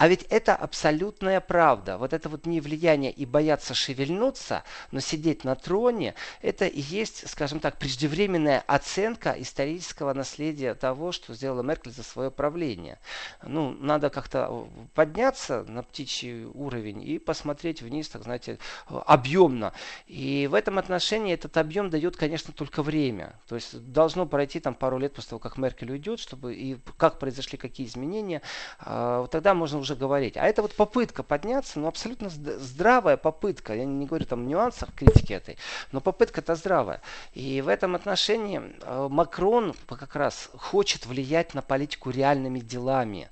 А 0.00 0.09
ведь 0.09 0.23
это 0.30 0.57
абсолютная 0.57 1.42
правда. 1.42 1.99
Вот 1.99 2.14
это 2.14 2.30
вот 2.30 2.47
не 2.47 2.62
влияние 2.62 3.12
и 3.12 3.26
бояться 3.26 3.75
шевельнуться, 3.75 4.64
но 4.92 5.00
сидеть 5.00 5.45
на 5.45 5.54
троне, 5.54 6.14
это 6.40 6.64
и 6.64 6.80
есть, 6.80 7.28
скажем 7.28 7.61
так, 7.61 7.76
преждевременная 7.76 8.64
оценка 8.66 9.35
исторического 9.37 10.14
наследия 10.14 10.73
того, 10.73 11.12
что 11.12 11.35
сделала 11.35 11.61
Меркель 11.61 11.92
за 11.92 12.02
свое 12.02 12.30
правление. 12.30 12.99
Ну, 13.42 13.73
надо 13.78 14.09
как-то 14.09 14.71
подняться 14.95 15.64
на 15.64 15.83
птичий 15.83 16.47
уровень 16.47 17.02
и 17.02 17.19
посмотреть 17.19 17.83
вниз, 17.83 18.09
так 18.09 18.23
знаете, 18.23 18.59
объемно. 18.87 19.75
И 20.07 20.49
в 20.50 20.54
этом 20.54 20.78
отношении 20.78 21.35
этот 21.35 21.59
объем 21.59 21.90
дает, 21.90 22.16
конечно, 22.16 22.54
только 22.54 22.83
время. 22.83 23.35
То 23.47 23.54
есть 23.54 23.78
должно 23.92 24.25
пройти 24.25 24.61
там 24.61 24.75
пару 24.75 24.97
лет 24.97 25.12
после 25.12 25.28
того, 25.28 25.40
как 25.40 25.59
Меркель 25.59 25.92
уйдет, 25.92 26.21
чтобы 26.21 26.54
и 26.54 26.78
как 26.97 27.19
произошли 27.19 27.59
какие 27.59 27.87
изменения, 27.87 28.40
а, 28.78 29.26
тогда 29.26 29.52
можно 29.52 29.78
уже 29.78 29.90
уже 29.91 29.99
говорить. 29.99 30.37
А 30.37 30.47
это 30.47 30.63
вот 30.63 30.75
попытка 30.75 31.23
подняться, 31.23 31.79
ну 31.79 31.89
абсолютно 31.89 32.29
здравая 32.31 33.17
попытка. 33.17 33.75
Я 33.75 33.85
не 33.85 34.07
говорю 34.07 34.25
там 34.25 34.47
нюансах 34.47 34.95
критики 34.95 35.33
этой, 35.33 35.57
но 35.93 36.01
попытка-то 36.01 36.55
здравая. 36.55 37.01
И 37.35 37.61
в 37.61 37.69
этом 37.69 37.95
отношении 37.95 38.61
э, 38.61 39.09
Макрон 39.11 39.75
как 39.89 40.17
раз 40.17 40.51
хочет 40.57 41.07
влиять 41.07 41.55
на 41.55 41.63
политику 41.63 42.11
реальными 42.11 42.61
делами. 42.61 43.29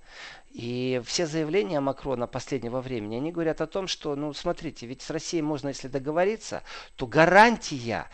И 0.50 1.00
все 1.05 1.27
заявления 1.27 1.79
Макрона 1.81 2.27
последнего 2.27 2.81
времени, 2.81 3.17
они 3.17 3.31
говорят 3.31 3.61
о 3.61 3.67
том, 3.67 3.87
что, 3.87 4.17
ну, 4.17 4.33
смотрите, 4.33 4.87
ведь 4.87 5.03
с 5.03 5.11
Россией 5.11 5.43
можно, 5.43 5.69
если 5.69 5.88
договориться, 5.88 6.62
то 6.97 7.07
гарантия 7.07 8.07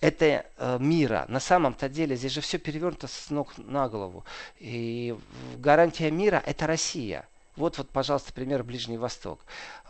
это 0.00 0.46
э, 0.56 0.78
мира. 0.80 1.26
На 1.28 1.40
самом-то 1.40 1.88
деле 1.88 2.16
здесь 2.16 2.32
же 2.32 2.40
все 2.40 2.58
перевернуто 2.58 3.06
с 3.06 3.28
ног 3.28 3.52
на 3.58 3.88
голову. 3.88 4.24
И 4.58 5.14
гарантия 5.58 6.10
мира 6.10 6.42
это 6.46 6.66
Россия. 6.66 7.26
Вот, 7.56 7.78
вот, 7.78 7.90
пожалуйста, 7.90 8.32
пример 8.32 8.62
Ближний 8.62 8.96
Восток. 8.96 9.40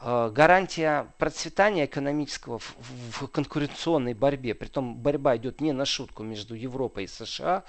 Э, 0.00 0.30
гарантия 0.32 1.06
процветания 1.18 1.84
экономического 1.84 2.58
в, 2.58 3.28
конкуренционной 3.28 4.14
борьбе, 4.14 4.54
притом 4.54 4.96
борьба 4.96 5.36
идет 5.36 5.60
не 5.60 5.72
на 5.72 5.84
шутку 5.84 6.22
между 6.22 6.54
Европой 6.54 7.04
и 7.04 7.06
США, 7.06 7.64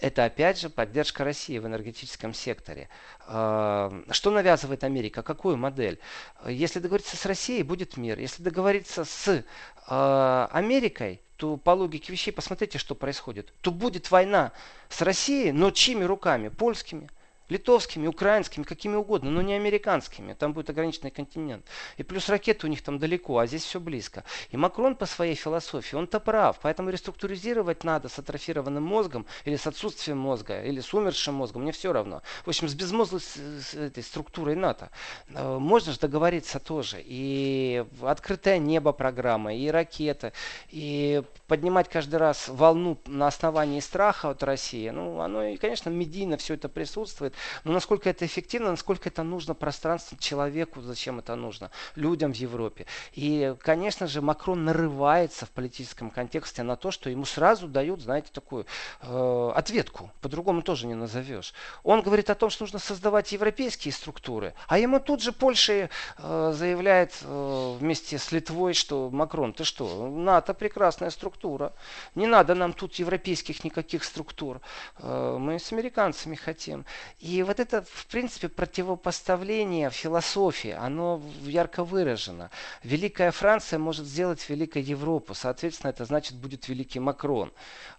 это 0.00 0.24
опять 0.24 0.58
же 0.58 0.68
поддержка 0.68 1.22
России 1.22 1.58
в 1.58 1.66
энергетическом 1.66 2.34
секторе. 2.34 2.88
Э, 3.28 4.02
что 4.10 4.30
навязывает 4.30 4.82
Америка? 4.82 5.22
Какую 5.22 5.56
модель? 5.56 6.00
Если 6.44 6.80
договориться 6.80 7.16
с 7.16 7.24
Россией, 7.24 7.62
будет 7.62 7.96
мир. 7.96 8.18
Если 8.18 8.42
договориться 8.42 9.04
с 9.04 9.28
э, 9.28 10.48
Америкой, 10.50 11.20
то 11.36 11.56
по 11.56 11.70
логике 11.70 12.10
вещей 12.10 12.32
посмотрите, 12.32 12.78
что 12.78 12.96
происходит. 12.96 13.52
То 13.60 13.70
будет 13.70 14.10
война 14.10 14.50
с 14.88 15.02
Россией, 15.02 15.52
но 15.52 15.70
чьими 15.70 16.02
руками? 16.02 16.48
Польскими 16.48 17.10
литовскими, 17.48 18.06
украинскими, 18.06 18.64
какими 18.64 18.96
угодно, 18.96 19.30
но 19.30 19.42
не 19.42 19.54
американскими. 19.54 20.34
Там 20.34 20.52
будет 20.52 20.70
ограниченный 20.70 21.10
континент. 21.10 21.64
И 21.96 22.02
плюс 22.02 22.28
ракеты 22.28 22.66
у 22.66 22.70
них 22.70 22.82
там 22.82 22.98
далеко, 22.98 23.38
а 23.38 23.46
здесь 23.46 23.64
все 23.64 23.80
близко. 23.80 24.24
И 24.50 24.56
Макрон 24.56 24.96
по 24.96 25.06
своей 25.06 25.34
философии, 25.34 25.96
он-то 25.96 26.20
прав. 26.20 26.58
Поэтому 26.62 26.90
реструктуризировать 26.90 27.84
надо 27.84 28.08
с 28.08 28.18
атрофированным 28.18 28.82
мозгом 28.82 29.26
или 29.44 29.56
с 29.56 29.66
отсутствием 29.66 30.18
мозга, 30.18 30.62
или 30.62 30.80
с 30.80 30.92
умершим 30.92 31.34
мозгом, 31.34 31.62
мне 31.62 31.72
все 31.72 31.92
равно. 31.92 32.22
В 32.44 32.48
общем, 32.48 32.68
с 32.68 32.74
безмозглой 32.74 33.20
с, 33.20 33.74
этой 33.74 34.02
структурой 34.02 34.56
НАТО. 34.56 34.90
Э, 35.28 35.58
можно 35.58 35.92
же 35.92 35.98
договориться 35.98 36.58
тоже. 36.58 37.02
И 37.04 37.84
открытое 38.02 38.58
небо 38.58 38.92
программа, 38.92 39.54
и 39.54 39.68
ракеты, 39.68 40.32
и 40.70 41.22
поднимать 41.46 41.88
каждый 41.88 42.16
раз 42.16 42.48
волну 42.48 42.98
на 43.06 43.28
основании 43.28 43.80
страха 43.80 44.30
от 44.30 44.42
России. 44.42 44.88
Ну, 44.90 45.20
оно, 45.20 45.44
и, 45.44 45.56
конечно, 45.56 45.90
медийно 45.90 46.36
все 46.36 46.54
это 46.54 46.68
присутствует. 46.68 47.35
Но 47.64 47.72
насколько 47.72 48.08
это 48.08 48.26
эффективно, 48.26 48.70
насколько 48.70 49.08
это 49.08 49.22
нужно 49.22 49.54
пространству 49.54 50.16
человеку, 50.18 50.80
зачем 50.80 51.18
это 51.18 51.34
нужно, 51.36 51.70
людям 51.94 52.32
в 52.32 52.36
Европе. 52.36 52.86
И, 53.12 53.54
конечно 53.60 54.06
же, 54.06 54.20
Макрон 54.20 54.64
нарывается 54.64 55.46
в 55.46 55.50
политическом 55.50 56.10
контексте 56.10 56.62
на 56.62 56.76
то, 56.76 56.90
что 56.90 57.10
ему 57.10 57.24
сразу 57.24 57.68
дают, 57.68 58.00
знаете, 58.00 58.28
такую 58.32 58.66
э, 59.02 59.52
ответку. 59.54 60.10
По-другому 60.20 60.62
тоже 60.62 60.86
не 60.86 60.94
назовешь. 60.94 61.54
Он 61.82 62.02
говорит 62.02 62.30
о 62.30 62.34
том, 62.34 62.50
что 62.50 62.64
нужно 62.64 62.78
создавать 62.78 63.32
европейские 63.32 63.92
структуры, 63.92 64.54
а 64.68 64.78
ему 64.78 65.00
тут 65.00 65.22
же 65.22 65.32
Польша 65.32 65.90
э, 66.18 66.52
заявляет 66.54 67.12
э, 67.22 67.76
вместе 67.78 68.18
с 68.18 68.32
Литвой, 68.32 68.74
что 68.74 69.10
Макрон, 69.10 69.52
ты 69.52 69.64
что, 69.64 70.08
НАТО 70.08 70.54
прекрасная 70.54 71.10
структура, 71.10 71.72
не 72.14 72.26
надо 72.26 72.54
нам 72.54 72.72
тут 72.72 72.94
европейских 72.96 73.64
никаких 73.64 74.04
структур, 74.04 74.60
э, 74.98 75.36
мы 75.38 75.58
с 75.58 75.72
американцами 75.72 76.34
хотим. 76.34 76.84
И 77.26 77.42
вот 77.42 77.58
это, 77.58 77.82
в 77.82 78.06
принципе, 78.06 78.48
противопоставление 78.48 79.90
философии, 79.90 80.70
оно 80.70 81.20
ярко 81.42 81.82
выражено. 81.82 82.50
Великая 82.84 83.32
Франция 83.32 83.80
может 83.80 84.06
сделать 84.06 84.48
великой 84.48 84.82
Европу, 84.82 85.34
соответственно, 85.34 85.90
это 85.90 86.04
значит 86.04 86.36
будет 86.36 86.68
великий 86.68 87.00
Макрон. 87.00 87.52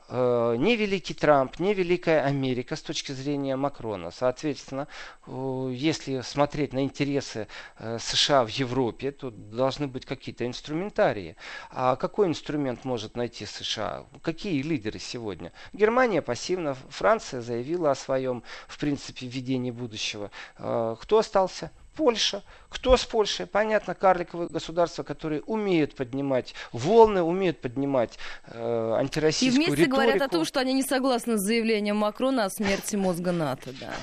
Э, 0.09 0.55
не 0.57 0.75
великий 0.77 1.13
Трамп, 1.13 1.59
не 1.59 1.73
великая 1.73 2.23
Америка 2.23 2.75
с 2.75 2.81
точки 2.81 3.11
зрения 3.11 3.55
Макрона. 3.55 4.11
Соответственно, 4.11 4.87
э, 5.25 5.69
если 5.73 6.21
смотреть 6.21 6.71
на 6.73 6.83
интересы 6.83 7.47
э, 7.77 7.97
США 7.99 8.45
в 8.45 8.49
Европе, 8.49 9.11
то 9.11 9.31
должны 9.31 9.87
быть 9.87 10.05
какие-то 10.05 10.45
инструментарии. 10.45 11.35
А 11.71 11.97
какой 11.97 12.27
инструмент 12.27 12.85
может 12.85 13.17
найти 13.17 13.45
США? 13.45 14.05
Какие 14.21 14.61
лидеры 14.61 14.99
сегодня? 14.99 15.51
Германия 15.73 16.21
пассивно, 16.21 16.75
Франция 16.89 17.41
заявила 17.41 17.91
о 17.91 17.95
своем, 17.95 18.43
в 18.67 18.79
принципе, 18.79 19.27
видении 19.27 19.71
будущего. 19.71 20.31
Кто 20.55 21.17
остался? 21.17 21.71
Польша. 21.97 22.43
Кто 22.69 22.95
с 22.95 23.05
Польшей? 23.05 23.47
Понятно, 23.47 23.95
карликовые 23.95 24.49
государства, 24.49 25.03
которые 25.03 25.41
умеют 25.41 25.95
поднимать 25.95 26.53
волны, 26.71 27.21
умеют 27.23 27.59
поднимать 27.59 28.19
э, 28.45 28.93
антироссийскую 28.99 29.51
И 29.51 29.55
вместе 29.55 29.83
риторику. 29.83 29.95
говорят 29.95 30.21
о 30.21 30.27
том, 30.27 30.45
что 30.45 30.59
они 30.59 30.73
не 30.73 30.83
согласны 30.83 31.37
с 31.37 31.41
заявлением 31.41 31.97
Макрона 31.97 32.45
о 32.45 32.49
смерти 32.49 32.95
мозга 32.95 33.31
НАТО. 33.31 33.73
Да. 33.79 33.93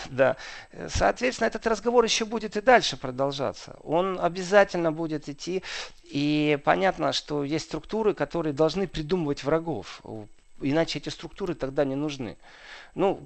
да. 0.10 0.36
Соответственно, 0.88 1.48
этот 1.48 1.66
разговор 1.66 2.04
еще 2.04 2.26
будет 2.26 2.56
и 2.56 2.60
дальше 2.60 2.96
продолжаться. 2.96 3.76
Он 3.82 4.20
обязательно 4.20 4.92
будет 4.92 5.28
идти. 5.28 5.62
И 6.04 6.58
понятно, 6.64 7.12
что 7.12 7.44
есть 7.44 7.64
структуры, 7.64 8.12
которые 8.12 8.52
должны 8.52 8.86
придумывать 8.86 9.42
врагов. 9.42 10.02
Иначе 10.60 10.98
эти 10.98 11.08
структуры 11.08 11.54
тогда 11.54 11.84
не 11.84 11.96
нужны. 11.96 12.36
Ну, 12.94 13.20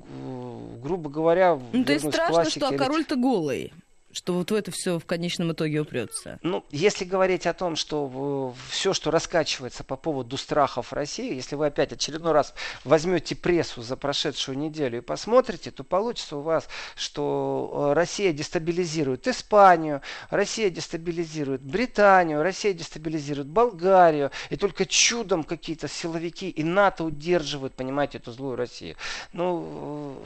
грубо 0.83 1.11
говоря... 1.11 1.59
Ну, 1.73 1.85
то 1.85 1.93
есть 1.93 2.09
страшно, 2.09 2.49
что 2.49 2.69
а 2.69 2.77
король-то 2.77 3.17
голый. 3.17 3.73
Что 4.17 4.33
вот 4.33 4.51
в 4.51 4.55
это 4.55 4.71
все 4.71 4.99
в 4.99 5.05
конечном 5.05 5.53
итоге 5.53 5.81
упрется? 5.81 6.39
Ну, 6.41 6.65
если 6.71 7.05
говорить 7.05 7.47
о 7.47 7.53
том, 7.53 7.77
что 7.77 8.55
все, 8.71 8.95
что 8.95 9.11
раскачивается 9.11 9.85
по 9.85 9.97
поводу 9.97 10.39
страхов 10.39 10.95
России, 10.95 11.35
если 11.35 11.55
вы 11.55 11.67
опять 11.67 11.93
очередной 11.93 12.33
раз 12.33 12.55
возьмете 12.85 13.37
прессу 13.37 13.83
за 13.83 13.95
прошедшую 13.95 14.57
неделю 14.57 14.99
и 14.99 15.01
посмотрите, 15.03 15.71
то 15.71 15.85
получится 15.85 16.39
у 16.39 16.41
вас, 16.41 16.67
что 16.95 17.91
э, 17.91 17.93
Россия 17.93 18.33
дестабилизирует 18.33 19.29
Испанию, 19.29 20.01
Россия 20.31 20.71
дестабилизирует 20.71 21.61
Британию, 21.61 22.43
Россия 22.43 22.73
дестабилизирует 22.73 23.49
Болгарию, 23.49 24.31
и 24.49 24.57
только 24.57 24.87
чудом 24.87 25.45
какие-то 25.45 25.89
силовики 25.89 26.49
и 26.49 26.65
НАТО 26.65 27.05
удерживают, 27.05 27.75
понимаете, 27.75 28.17
эту 28.17 28.33
злую 28.33 28.57
Россию. 28.57 28.97
Ну, 29.35 30.23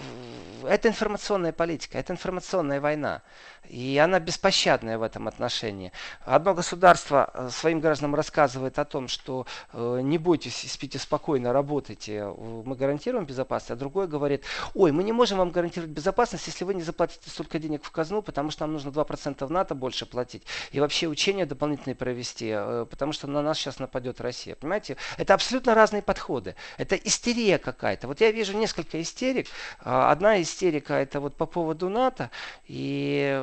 это 0.63 0.87
информационная 0.87 1.53
политика, 1.53 1.99
это 1.99 2.13
информационная 2.13 2.81
война. 2.81 3.23
И 3.69 3.80
она 3.99 4.21
беспощадная 4.21 4.99
в 4.99 5.03
этом 5.03 5.29
отношении. 5.29 5.93
Одно 6.25 6.55
государство 6.55 7.31
э, 7.33 7.49
своим 7.51 7.81
гражданам 7.81 8.15
рассказывает 8.15 8.79
о 8.79 8.85
том, 8.85 9.09
что 9.09 9.47
э, 9.73 10.01
не 10.03 10.19
бойтесь, 10.19 10.71
спите 10.71 10.99
спокойно, 10.99 11.53
работайте, 11.53 12.25
мы 12.25 12.75
гарантируем 12.77 13.25
безопасность, 13.25 13.71
а 13.73 13.77
другое 13.77 14.07
говорит, 14.07 14.45
ой, 14.75 14.93
мы 14.93 15.03
не 15.03 15.13
можем 15.13 15.39
вам 15.39 15.51
гарантировать 15.51 15.93
безопасность, 15.93 16.47
если 16.47 16.65
вы 16.65 16.75
не 16.75 16.83
заплатите 16.83 17.31
столько 17.31 17.59
денег 17.59 17.85
в 17.85 17.91
казну, 17.91 18.23
потому 18.23 18.51
что 18.51 18.65
нам 18.65 18.73
нужно 18.73 18.91
2% 18.91 19.47
в 19.47 19.51
НАТО 19.51 19.75
больше 19.75 20.07
платить. 20.07 20.43
И 20.73 20.81
вообще 20.81 21.07
учения 21.07 21.47
дополнительные 21.47 21.95
провести, 21.97 22.51
э, 22.53 22.87
потому 22.91 23.13
что 23.13 23.27
на 23.27 23.43
нас 23.43 23.59
сейчас 23.59 23.79
нападет 23.79 24.21
Россия. 24.21 24.55
Понимаете, 24.55 24.97
это 25.19 25.35
абсолютно 25.35 25.75
разные 25.75 26.03
подходы. 26.03 26.55
Это 26.79 26.97
истерия 26.97 27.59
какая-то. 27.59 28.07
Вот 28.09 28.21
я 28.21 28.31
вижу 28.33 28.57
несколько 28.57 29.01
истерик. 29.01 29.47
Одна 29.81 30.41
истерика 30.43 30.95
это 30.95 31.21
вот 31.21 31.37
по 31.37 31.47
поводу 31.47 31.89
НАТО. 31.89 32.31
И 32.67 33.41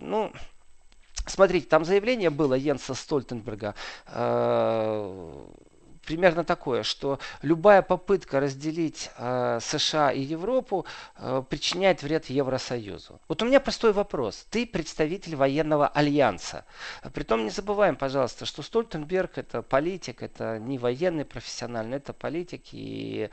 ну, 0.00 0.32
смотрите, 1.26 1.66
там 1.66 1.84
заявление 1.84 2.30
было 2.30 2.54
Йенса 2.54 2.94
Стольтенберга, 2.94 3.74
э, 4.06 5.46
примерно 6.06 6.44
такое, 6.44 6.82
что 6.82 7.18
любая 7.42 7.82
попытка 7.82 8.40
разделить 8.40 9.10
э, 9.18 9.58
США 9.60 10.12
и 10.12 10.20
Европу 10.20 10.86
э, 11.16 11.42
причиняет 11.48 12.02
вред 12.02 12.26
Евросоюзу. 12.26 13.20
Вот 13.28 13.42
у 13.42 13.44
меня 13.44 13.60
простой 13.60 13.92
вопрос. 13.92 14.46
Ты 14.50 14.66
представитель 14.66 15.36
военного 15.36 15.88
альянса. 15.88 16.64
Притом 17.12 17.44
не 17.44 17.50
забываем, 17.50 17.96
пожалуйста, 17.96 18.46
что 18.46 18.62
Стольтенберг 18.62 19.36
это 19.36 19.62
политик, 19.62 20.22
это 20.22 20.58
не 20.58 20.78
военный 20.78 21.24
профессиональный, 21.24 21.96
это 21.98 22.12
политик 22.12 22.62
и 22.72 23.28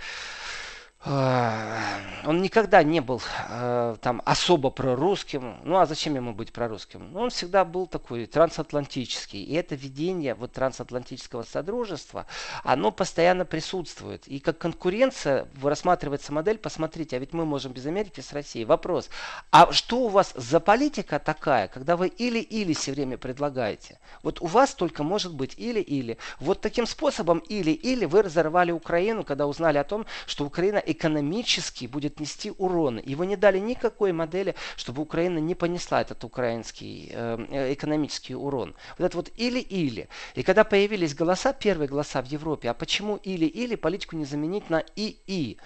он 1.05 2.41
никогда 2.41 2.81
не 2.81 3.01
был 3.01 3.21
э, 3.49 3.97
там 3.99 4.21
особо 4.23 4.69
прорусским. 4.69 5.57
Ну 5.65 5.77
а 5.77 5.85
зачем 5.85 6.15
ему 6.15 6.33
быть 6.33 6.53
прорусским? 6.53 7.11
Ну, 7.11 7.21
он 7.21 7.29
всегда 7.29 7.65
был 7.65 7.87
такой 7.87 8.25
трансатлантический. 8.25 9.43
И 9.43 9.53
это 9.53 9.75
видение 9.75 10.33
вот 10.33 10.53
трансатлантического 10.53 11.43
содружества, 11.43 12.25
оно 12.63 12.91
постоянно 12.91 13.43
присутствует. 13.43 14.27
И 14.27 14.39
как 14.39 14.57
конкуренция 14.57 15.47
рассматривается 15.61 16.31
модель, 16.31 16.57
посмотрите, 16.57 17.17
а 17.17 17.19
ведь 17.19 17.33
мы 17.33 17.45
можем 17.45 17.73
без 17.73 17.85
Америки 17.85 18.21
с 18.21 18.31
Россией. 18.31 18.63
Вопрос, 18.63 19.09
а 19.51 19.73
что 19.73 19.99
у 19.99 20.07
вас 20.07 20.33
за 20.37 20.61
политика 20.61 21.19
такая, 21.19 21.67
когда 21.67 21.97
вы 21.97 22.07
или-или 22.07 22.73
все 22.73 22.93
время 22.93 23.17
предлагаете? 23.17 23.99
Вот 24.21 24.41
у 24.41 24.45
вас 24.45 24.73
только 24.73 25.03
может 25.03 25.33
быть 25.33 25.55
или-или. 25.57 26.17
Вот 26.39 26.61
таким 26.61 26.85
способом 26.85 27.39
или-или 27.39 28.05
вы 28.05 28.21
разорвали 28.21 28.71
Украину, 28.71 29.25
когда 29.25 29.47
узнали 29.47 29.77
о 29.77 29.83
том, 29.83 30.05
что 30.27 30.45
Украина 30.45 30.77
экономически 30.93 31.85
будет 31.85 32.19
нести 32.19 32.51
урон. 32.57 32.99
Его 32.99 33.23
не 33.23 33.35
дали 33.35 33.59
никакой 33.59 34.13
модели, 34.13 34.55
чтобы 34.77 35.01
Украина 35.01 35.39
не 35.39 35.55
понесла 35.55 36.01
этот 36.01 36.23
украинский 36.23 37.11
э, 37.11 37.73
экономический 37.73 38.35
урон. 38.35 38.75
Вот 38.97 39.05
это 39.05 39.17
вот 39.17 39.31
или-или. 39.35 40.07
И 40.35 40.43
когда 40.43 40.63
появились 40.63 41.13
голоса, 41.13 41.53
первые 41.53 41.87
голоса 41.87 42.21
в 42.21 42.27
Европе, 42.27 42.69
а 42.69 42.73
почему 42.73 43.17
или-или 43.17 43.75
политику 43.75 44.15
не 44.15 44.25
заменить 44.25 44.69
на 44.69 44.79
и-и, 44.95 45.57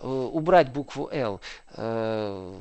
э, 0.00 0.06
убрать 0.06 0.72
букву 0.72 1.08
Л 1.12 1.40
э, 1.76 2.54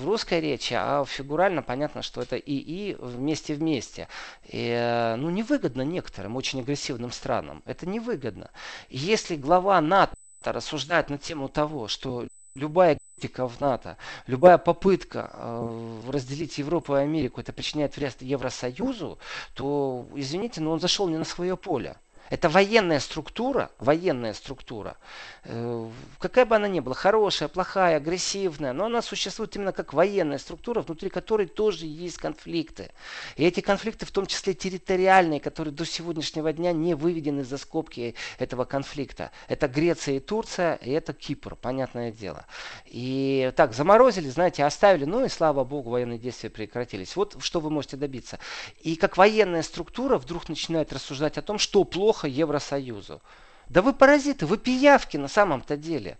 в 0.00 0.06
русской 0.06 0.40
речи, 0.40 0.74
а 0.74 1.04
фигурально 1.04 1.62
понятно, 1.62 2.02
что 2.02 2.22
это 2.22 2.36
и-и 2.36 2.96
вместе-вместе. 2.98 4.08
И, 4.48 4.68
э, 4.68 5.16
ну, 5.16 5.30
невыгодно 5.30 5.82
некоторым 5.82 6.36
очень 6.36 6.60
агрессивным 6.60 7.12
странам. 7.12 7.62
Это 7.66 7.86
невыгодно. 7.86 8.50
Если 8.88 9.36
глава 9.36 9.80
НАТО 9.80 10.16
рассуждать 10.52 11.10
на 11.10 11.18
тему 11.18 11.48
того, 11.48 11.88
что 11.88 12.26
любая 12.54 12.98
критика 13.16 13.48
в 13.48 13.60
НАТО, 13.60 13.96
любая 14.26 14.58
попытка 14.58 15.30
э, 15.32 16.00
разделить 16.08 16.58
Европу 16.58 16.96
и 16.96 17.00
Америку, 17.00 17.40
это 17.40 17.52
причиняет 17.52 17.96
вред 17.96 18.20
Евросоюзу, 18.20 19.18
то, 19.54 20.06
извините, 20.14 20.60
но 20.60 20.72
он 20.72 20.80
зашел 20.80 21.08
не 21.08 21.18
на 21.18 21.24
свое 21.24 21.56
поле. 21.56 21.96
Это 22.30 22.48
военная 22.48 23.00
структура, 23.00 23.70
военная 23.78 24.32
структура, 24.32 24.96
э, 25.44 25.90
какая 26.18 26.44
бы 26.44 26.56
она 26.56 26.66
ни 26.68 26.80
была, 26.80 26.94
хорошая, 26.94 27.48
плохая, 27.48 27.96
агрессивная, 27.96 28.72
но 28.72 28.86
она 28.86 29.02
существует 29.02 29.54
именно 29.54 29.72
как 29.72 29.92
военная 29.92 30.38
структура, 30.38 30.82
внутри 30.82 31.08
которой 31.08 31.46
тоже 31.46 31.86
есть 31.86 32.18
конфликты. 32.18 32.90
И 33.36 33.44
эти 33.44 33.60
конфликты, 33.60 34.06
в 34.06 34.10
том 34.10 34.26
числе 34.26 34.54
территориальные, 34.54 35.40
которые 35.40 35.72
до 35.72 35.84
сегодняшнего 35.84 36.52
дня 36.52 36.72
не 36.72 36.94
выведены 36.94 37.44
за 37.44 37.58
скобки 37.58 38.14
этого 38.38 38.64
конфликта. 38.64 39.30
Это 39.46 39.68
Греция 39.68 40.16
и 40.16 40.20
Турция, 40.20 40.74
и 40.76 40.90
это 40.90 41.12
Кипр, 41.12 41.54
понятное 41.54 42.10
дело. 42.10 42.44
И 42.86 43.52
так, 43.56 43.72
заморозили, 43.72 44.28
знаете, 44.28 44.64
оставили, 44.64 45.04
ну 45.04 45.24
и 45.24 45.28
слава 45.28 45.64
богу, 45.64 45.90
военные 45.90 46.18
действия 46.18 46.50
прекратились. 46.50 47.14
Вот 47.14 47.36
что 47.40 47.60
вы 47.60 47.70
можете 47.70 47.96
добиться. 47.96 48.38
И 48.80 48.96
как 48.96 49.16
военная 49.16 49.62
структура 49.62 50.18
вдруг 50.18 50.48
начинает 50.48 50.92
рассуждать 50.92 51.38
о 51.38 51.42
том, 51.42 51.58
что 51.58 51.84
плохо 51.84 52.15
плохо 52.16 52.28
Евросоюзу. 52.28 53.20
Да 53.68 53.82
вы 53.82 53.92
паразиты, 53.92 54.46
вы 54.46 54.58
пиявки 54.58 55.18
на 55.18 55.28
самом-то 55.28 55.76
деле. 55.76 56.18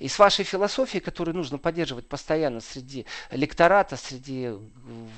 И 0.00 0.08
с 0.08 0.18
вашей 0.18 0.44
философией, 0.44 1.00
которую 1.02 1.36
нужно 1.36 1.58
поддерживать 1.58 2.08
постоянно 2.08 2.60
среди 2.60 3.06
электората, 3.30 3.96
среди 3.96 4.52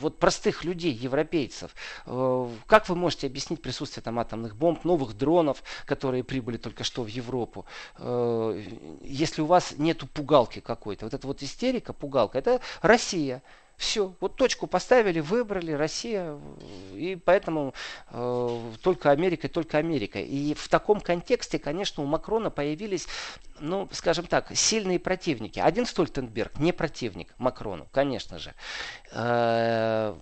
вот 0.01 0.19
простых 0.19 0.65
людей, 0.65 0.93
европейцев, 0.93 1.71
э, 2.07 2.49
как 2.67 2.89
вы 2.89 2.97
можете 2.97 3.27
объяснить 3.27 3.63
присутствие 3.63 4.03
там 4.03 4.19
атомных 4.19 4.55
бомб, 4.55 4.85
новых 4.85 5.17
дронов, 5.17 5.63
которые 5.87 6.25
прибыли 6.25 6.59
только 6.59 6.85
что 6.85 7.03
в 7.03 7.09
Европу, 7.09 7.65
э, 7.99 8.63
если 9.03 9.43
у 9.43 9.47
вас 9.47 9.75
нету 9.79 10.07
пугалки 10.07 10.61
какой-то? 10.61 11.07
Вот 11.07 11.15
эта 11.15 11.27
вот 11.27 11.43
истерика, 11.43 11.93
пугалка, 11.93 12.39
это 12.39 12.61
Россия. 12.83 13.43
Все, 13.77 14.15
вот 14.21 14.37
точку 14.37 14.67
поставили, 14.67 15.21
выбрали 15.21 15.73
Россия, 15.73 16.39
и 16.95 17.19
поэтому 17.23 17.75
э, 18.11 18.61
только 18.83 19.11
Америка, 19.11 19.49
только 19.49 19.77
Америка. 19.77 20.19
И 20.19 20.55
в 20.55 20.69
таком 20.69 21.01
контексте, 21.01 21.59
конечно, 21.59 22.03
у 22.03 22.07
Макрона 22.07 22.51
появились, 22.51 23.07
ну, 23.61 23.87
скажем 23.93 24.27
так, 24.27 24.57
сильные 24.57 24.99
противники. 24.99 25.59
Один 25.59 25.85
Стольтенберг 25.85 26.59
не 26.59 26.73
противник 26.73 27.35
Макрону, 27.37 27.87
конечно 27.93 28.39
же. 28.39 28.55
Э, 29.13 30.15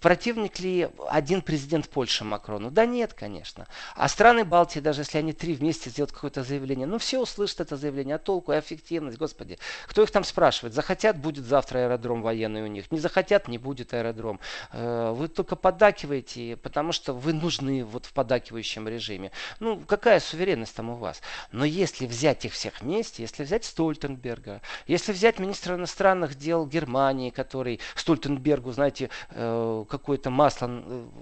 Противник 0.00 0.60
ли 0.60 0.88
один 1.08 1.42
президент 1.42 1.88
Польши 1.88 2.22
Макрону? 2.22 2.70
Да 2.70 2.86
нет, 2.86 3.14
конечно. 3.14 3.66
А 3.96 4.08
страны 4.08 4.44
Балтии, 4.44 4.78
даже 4.78 5.00
если 5.00 5.18
они 5.18 5.32
три 5.32 5.54
вместе 5.54 5.90
сделают 5.90 6.12
какое-то 6.12 6.44
заявление, 6.44 6.86
ну 6.86 6.98
все 6.98 7.18
услышат 7.18 7.60
это 7.60 7.76
заявление, 7.76 8.14
а 8.14 8.18
толку 8.18 8.52
и 8.52 8.60
эффективность, 8.60 9.18
господи. 9.18 9.58
Кто 9.86 10.02
их 10.02 10.10
там 10.12 10.22
спрашивает? 10.22 10.74
Захотят, 10.74 11.18
будет 11.18 11.44
завтра 11.44 11.80
аэродром 11.80 12.22
военный 12.22 12.62
у 12.62 12.68
них. 12.68 12.92
Не 12.92 13.00
захотят, 13.00 13.48
не 13.48 13.58
будет 13.58 13.92
аэродром. 13.92 14.38
Э, 14.72 15.12
вы 15.16 15.26
только 15.26 15.56
поддакиваете, 15.56 16.56
потому 16.56 16.92
что 16.92 17.12
вы 17.12 17.32
нужны 17.32 17.84
вот 17.84 18.06
в 18.06 18.12
поддакивающем 18.12 18.86
режиме. 18.86 19.32
Ну, 19.58 19.80
какая 19.80 20.20
суверенность 20.20 20.76
там 20.76 20.90
у 20.90 20.94
вас? 20.94 21.20
Но 21.50 21.64
если 21.64 22.06
взять 22.06 22.44
их 22.44 22.52
всех 22.52 22.80
вместе, 22.82 23.22
если 23.22 23.42
взять 23.42 23.64
Стольтенберга, 23.64 24.60
если 24.86 25.12
взять 25.12 25.40
министра 25.40 25.74
иностранных 25.74 26.36
дел 26.36 26.66
Германии, 26.66 27.30
который 27.30 27.80
Стольтенбергу, 27.96 28.70
знаете, 28.70 29.10
э, 29.30 29.84
какое-то 29.88 30.30
масло 30.30 30.68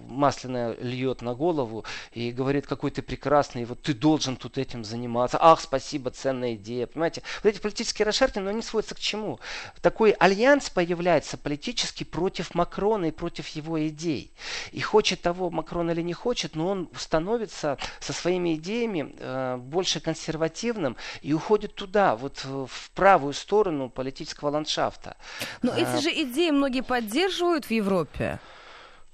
масляное 0.08 0.76
льет 0.80 1.22
на 1.22 1.34
голову 1.34 1.84
и 2.12 2.30
говорит, 2.32 2.66
какой 2.66 2.90
ты 2.90 3.02
прекрасный, 3.02 3.64
вот 3.64 3.82
ты 3.82 3.94
должен 3.94 4.36
тут 4.36 4.58
этим 4.58 4.84
заниматься. 4.84 5.38
Ах, 5.40 5.60
спасибо, 5.60 6.10
ценная 6.10 6.54
идея. 6.54 6.86
Понимаете, 6.86 7.22
вот 7.42 7.50
эти 7.50 7.60
политические 7.60 8.06
расшарки, 8.06 8.38
но 8.38 8.50
они 8.50 8.62
сводятся 8.62 8.94
к 8.94 8.98
чему? 8.98 9.38
Такой 9.80 10.10
альянс 10.10 10.70
появляется 10.70 11.36
политически 11.36 12.04
против 12.04 12.54
Макрона 12.54 13.06
и 13.06 13.10
против 13.10 13.48
его 13.48 13.86
идей. 13.86 14.32
И 14.72 14.80
хочет 14.80 15.22
того 15.22 15.50
Макрон 15.50 15.90
или 15.90 16.02
не 16.02 16.12
хочет, 16.12 16.56
но 16.56 16.68
он 16.68 16.88
становится 16.96 17.78
со 18.00 18.12
своими 18.12 18.54
идеями 18.54 19.14
э, 19.18 19.56
больше 19.56 20.00
консервативным 20.00 20.96
и 21.22 21.32
уходит 21.32 21.74
туда, 21.74 22.16
вот 22.16 22.44
в 22.44 22.90
правую 22.94 23.32
сторону 23.32 23.88
политического 23.88 24.50
ландшафта. 24.50 25.16
Но 25.62 25.72
эти 25.72 25.96
а... 25.96 26.00
же 26.00 26.10
идеи 26.10 26.50
многие 26.50 26.82
поддерживают 26.82 27.66
в 27.66 27.70
Европе. 27.70 28.40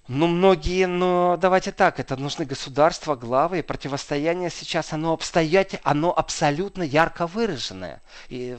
Ну, 0.09 0.27
многие, 0.27 0.87
но 0.87 1.39
давайте 1.41 1.71
так, 1.71 2.01
это 2.01 2.17
нужны 2.17 2.45
государства, 2.45 3.15
главы, 3.15 3.61
и 3.61 3.63
противостояние 3.63 4.51
сейчас, 4.51 4.93
оно 4.93 5.13
обстоятельно, 5.13 5.81
оно 5.85 6.13
абсолютно 6.17 6.83
ярко 6.83 7.29
выраженное. 7.29 8.03
И 8.29 8.59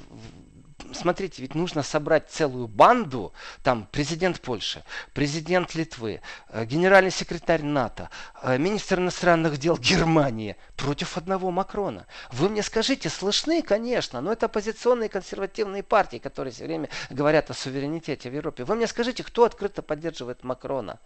смотрите, 0.93 1.41
ведь 1.41 1.55
нужно 1.55 1.83
собрать 1.83 2.29
целую 2.29 2.67
банду, 2.67 3.33
там 3.63 3.87
президент 3.91 4.41
Польши, 4.41 4.83
президент 5.13 5.75
Литвы, 5.75 6.21
э, 6.49 6.65
генеральный 6.65 7.11
секретарь 7.11 7.63
НАТО, 7.63 8.09
э, 8.41 8.57
министр 8.57 8.99
иностранных 8.99 9.57
дел 9.57 9.77
Германии 9.77 10.55
против 10.75 11.17
одного 11.17 11.51
Макрона. 11.51 12.05
Вы 12.31 12.49
мне 12.49 12.63
скажите, 12.63 13.09
слышны, 13.09 13.61
конечно, 13.61 14.21
но 14.21 14.31
это 14.31 14.47
оппозиционные 14.47 15.09
консервативные 15.09 15.83
партии, 15.83 16.17
которые 16.17 16.53
все 16.53 16.65
время 16.65 16.89
говорят 17.09 17.49
о 17.49 17.53
суверенитете 17.53 18.29
в 18.29 18.33
Европе. 18.33 18.63
Вы 18.63 18.75
мне 18.75 18.87
скажите, 18.87 19.23
кто 19.23 19.45
открыто 19.45 19.81
поддерживает 19.81 20.43
Макрона? 20.43 20.99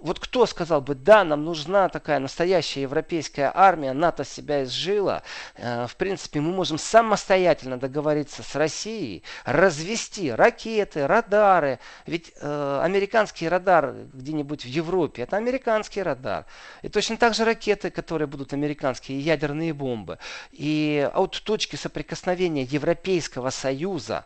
Вот 0.00 0.18
кто 0.18 0.46
сказал 0.46 0.80
бы, 0.80 0.94
да, 0.94 1.24
нам 1.24 1.44
нужна 1.44 1.88
такая 1.88 2.18
настоящая 2.18 2.82
европейская 2.82 3.52
армия, 3.54 3.92
НАТО 3.92 4.24
себя 4.24 4.64
изжила, 4.64 5.22
э, 5.56 5.86
в 5.86 5.96
принципе, 5.96 6.40
мы 6.40 6.52
можем 6.52 6.78
самостоятельно 6.78 7.78
договориться 7.78 8.42
с 8.42 8.54
Россией, 8.54 9.22
развести 9.44 10.32
ракеты, 10.32 11.06
радары, 11.06 11.78
ведь 12.06 12.32
э, 12.40 12.80
американский 12.82 13.48
радар 13.48 13.94
где-нибудь 14.12 14.64
в 14.64 14.68
Европе, 14.68 15.22
это 15.22 15.36
американский 15.36 16.02
радар, 16.02 16.46
и 16.82 16.88
точно 16.88 17.16
так 17.16 17.34
же 17.34 17.44
ракеты, 17.44 17.90
которые 17.90 18.26
будут 18.26 18.52
американские, 18.52 19.20
ядерные 19.20 19.72
бомбы, 19.74 20.18
и 20.52 21.08
от 21.12 21.42
точки 21.42 21.76
соприкосновения 21.76 22.64
Европейского 22.64 23.50
Союза 23.50 24.24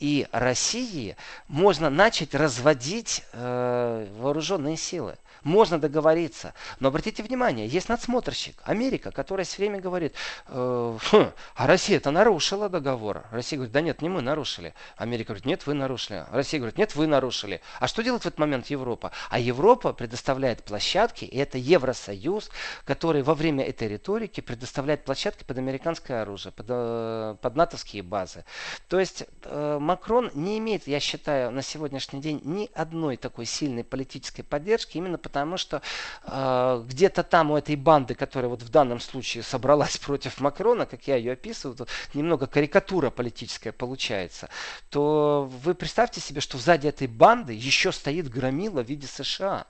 и 0.00 0.26
России 0.32 1.16
можно 1.46 1.90
начать 1.90 2.34
разводить 2.34 3.22
э, 3.32 4.06
вооруженные 4.18 4.76
силы. 4.76 5.16
Можно 5.42 5.78
договориться. 5.78 6.54
Но 6.80 6.88
обратите 6.88 7.22
внимание, 7.22 7.66
есть 7.66 7.88
надсмотрщик, 7.88 8.56
Америка, 8.64 9.10
которая 9.10 9.44
все 9.44 9.58
время 9.58 9.80
говорит, 9.80 10.14
э, 10.48 10.98
хм, 11.10 11.32
а 11.54 11.66
Россия-то 11.66 12.10
нарушила 12.10 12.68
договор. 12.68 13.24
Россия 13.30 13.56
говорит, 13.56 13.72
да 13.72 13.80
нет, 13.80 14.02
не 14.02 14.08
мы 14.08 14.20
нарушили. 14.22 14.74
Америка 14.96 15.28
говорит, 15.28 15.46
нет, 15.46 15.66
вы 15.66 15.74
нарушили. 15.74 16.24
Россия 16.30 16.60
говорит, 16.60 16.78
нет, 16.78 16.94
вы 16.94 17.06
нарушили. 17.06 17.60
А 17.78 17.86
что 17.86 18.02
делает 18.02 18.24
в 18.24 18.26
этот 18.26 18.38
момент 18.38 18.66
Европа? 18.68 19.12
А 19.30 19.38
Европа 19.38 19.92
предоставляет 19.92 20.64
площадки, 20.64 21.24
и 21.24 21.36
это 21.38 21.58
Евросоюз, 21.58 22.50
который 22.84 23.22
во 23.22 23.34
время 23.34 23.64
этой 23.64 23.88
риторики 23.88 24.40
предоставляет 24.40 25.04
площадки 25.04 25.44
под 25.44 25.58
американское 25.58 26.22
оружие, 26.22 26.52
под, 26.52 26.66
э, 26.68 27.36
под 27.40 27.56
натовские 27.56 28.02
базы. 28.02 28.44
То 28.88 29.00
есть 29.00 29.24
э, 29.44 29.78
Макрон 29.80 30.30
не 30.34 30.58
имеет, 30.58 30.86
я 30.86 31.00
считаю, 31.00 31.50
на 31.50 31.62
сегодняшний 31.62 32.20
день 32.20 32.40
ни 32.44 32.70
одной 32.74 33.16
такой 33.16 33.46
сильной 33.46 33.84
политической 33.84 34.42
поддержки, 34.42 34.96
именно 34.96 35.18
потому 35.30 35.56
что 35.56 35.80
э, 36.24 36.84
где-то 36.88 37.22
там 37.22 37.52
у 37.52 37.56
этой 37.56 37.76
банды, 37.76 38.14
которая 38.14 38.50
вот 38.50 38.62
в 38.62 38.68
данном 38.68 38.98
случае 38.98 39.44
собралась 39.44 39.96
против 40.06 40.40
Макрона, 40.40 40.86
как 40.86 41.06
я 41.06 41.16
ее 41.16 41.32
описываю, 41.32 41.76
тут 41.76 41.88
немного 42.14 42.48
карикатура 42.48 43.10
политическая 43.10 43.70
получается, 43.70 44.48
то 44.90 45.48
вы 45.62 45.74
представьте 45.74 46.20
себе, 46.20 46.40
что 46.40 46.58
сзади 46.58 46.88
этой 46.88 47.06
банды 47.06 47.52
еще 47.52 47.92
стоит 47.92 48.28
громила 48.28 48.82
в 48.82 48.88
виде 48.88 49.06
США. 49.06 49.66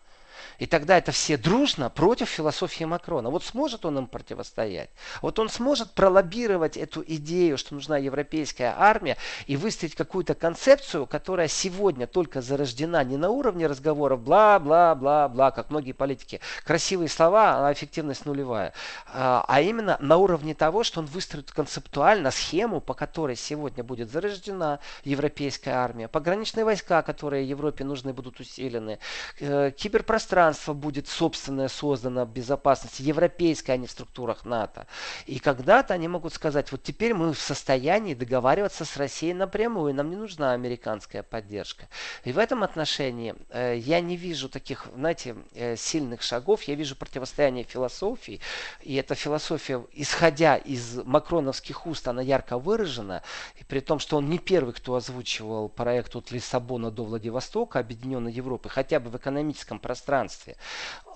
И 0.61 0.67
тогда 0.67 0.99
это 0.99 1.11
все 1.11 1.39
дружно 1.39 1.89
против 1.89 2.29
философии 2.29 2.85
Макрона. 2.85 3.31
Вот 3.31 3.43
сможет 3.45 3.87
он 3.87 3.97
им 3.97 4.07
противостоять? 4.07 4.91
Вот 5.23 5.39
он 5.39 5.49
сможет 5.49 5.93
пролоббировать 5.93 6.77
эту 6.77 7.03
идею, 7.03 7.57
что 7.57 7.75
нужна 7.75 7.97
европейская 7.97 8.75
армия 8.77 9.17
и 9.47 9.57
выстроить 9.57 9.95
какую-то 9.95 10.35
концепцию, 10.35 11.07
которая 11.07 11.49
сегодня 11.49 12.07
только 12.07 12.43
зарождена 12.43 13.03
не 13.05 13.17
на 13.17 13.31
уровне 13.31 13.67
разговоров 13.67 14.21
бла-бла-бла-бла, 14.21 15.51
как 15.51 15.71
многие 15.71 15.93
политики. 15.93 16.41
Красивые 16.65 17.09
слова, 17.09 17.67
а 17.67 17.73
эффективность 17.73 18.27
нулевая. 18.27 18.75
А, 19.07 19.43
а 19.49 19.63
именно 19.63 19.97
на 19.99 20.19
уровне 20.19 20.55
того, 20.55 20.85
что 20.85 21.01
он 21.01 21.07
выстроит 21.07 21.51
концептуально 21.53 22.31
схему, 22.31 22.83
по 22.83 22.93
которой 22.93 23.35
сегодня 23.35 23.83
будет 23.83 24.11
зарождена 24.11 24.79
европейская 25.05 25.71
армия, 25.71 26.07
пограничные 26.07 26.67
войска, 26.67 27.01
которые 27.01 27.49
Европе 27.49 27.83
нужны 27.83 28.13
будут 28.13 28.41
усилены, 28.41 28.99
э, 29.39 29.71
киберпространство, 29.71 30.50
пространство 30.51 30.75
будет 30.75 31.07
собственное 31.07 31.69
создано 31.69 32.25
безопасности, 32.25 33.03
европейское, 33.03 33.75
а 33.75 33.79
не 33.79 33.87
в 33.87 33.91
структурах 33.91 34.45
НАТО. 34.45 34.87
И 35.27 35.39
когда-то 35.39 35.95
они 35.95 36.09
могут 36.09 36.35
сказать, 36.35 36.73
вот 36.73 36.83
теперь 36.83 37.15
мы 37.15 37.33
в 37.33 37.39
состоянии 37.39 38.15
договариваться 38.15 38.85
с 38.85 38.97
Россией 38.97 39.35
напрямую, 39.35 39.95
нам 39.95 40.11
не 40.11 40.17
нужна 40.17 40.53
американская 40.53 41.23
поддержка. 41.23 41.89
И 42.25 42.33
в 42.33 42.39
этом 42.39 42.65
отношении 42.65 43.37
э, 43.51 43.77
я 43.79 44.01
не 44.01 44.17
вижу 44.17 44.49
таких, 44.49 44.87
знаете, 44.97 45.37
э, 45.55 45.77
сильных 45.77 46.23
шагов, 46.23 46.65
я 46.65 46.75
вижу 46.75 46.97
противостояние 46.97 47.65
философии, 47.65 48.41
и 48.83 48.97
эта 48.97 49.15
философия, 49.15 49.85
исходя 49.95 50.57
из 50.57 50.97
макроновских 51.05 51.87
уст, 51.87 52.09
она 52.09 52.23
ярко 52.23 52.59
выражена, 52.59 53.23
и 53.61 53.65
при 53.65 53.79
том, 53.81 54.01
что 54.01 54.17
он 54.17 54.29
не 54.29 54.39
первый, 54.39 54.75
кто 54.75 54.97
озвучивал 54.97 55.69
проект 55.69 56.17
от 56.17 56.33
Лиссабона 56.33 56.91
до 56.91 57.05
Владивостока, 57.05 57.79
Объединенной 57.79 58.33
Европы, 58.33 58.69
хотя 58.69 58.99
бы 58.99 59.11
в 59.11 59.17
экономическом 59.17 59.79
пространстве, 59.79 60.40
следствия. 60.41 60.57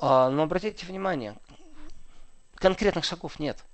А, 0.01 0.31
но 0.31 0.43
обратите 0.43 0.87
внимание, 0.87 1.37
конкретных 2.57 3.05
шагов 3.05 3.39
нет 3.39 3.65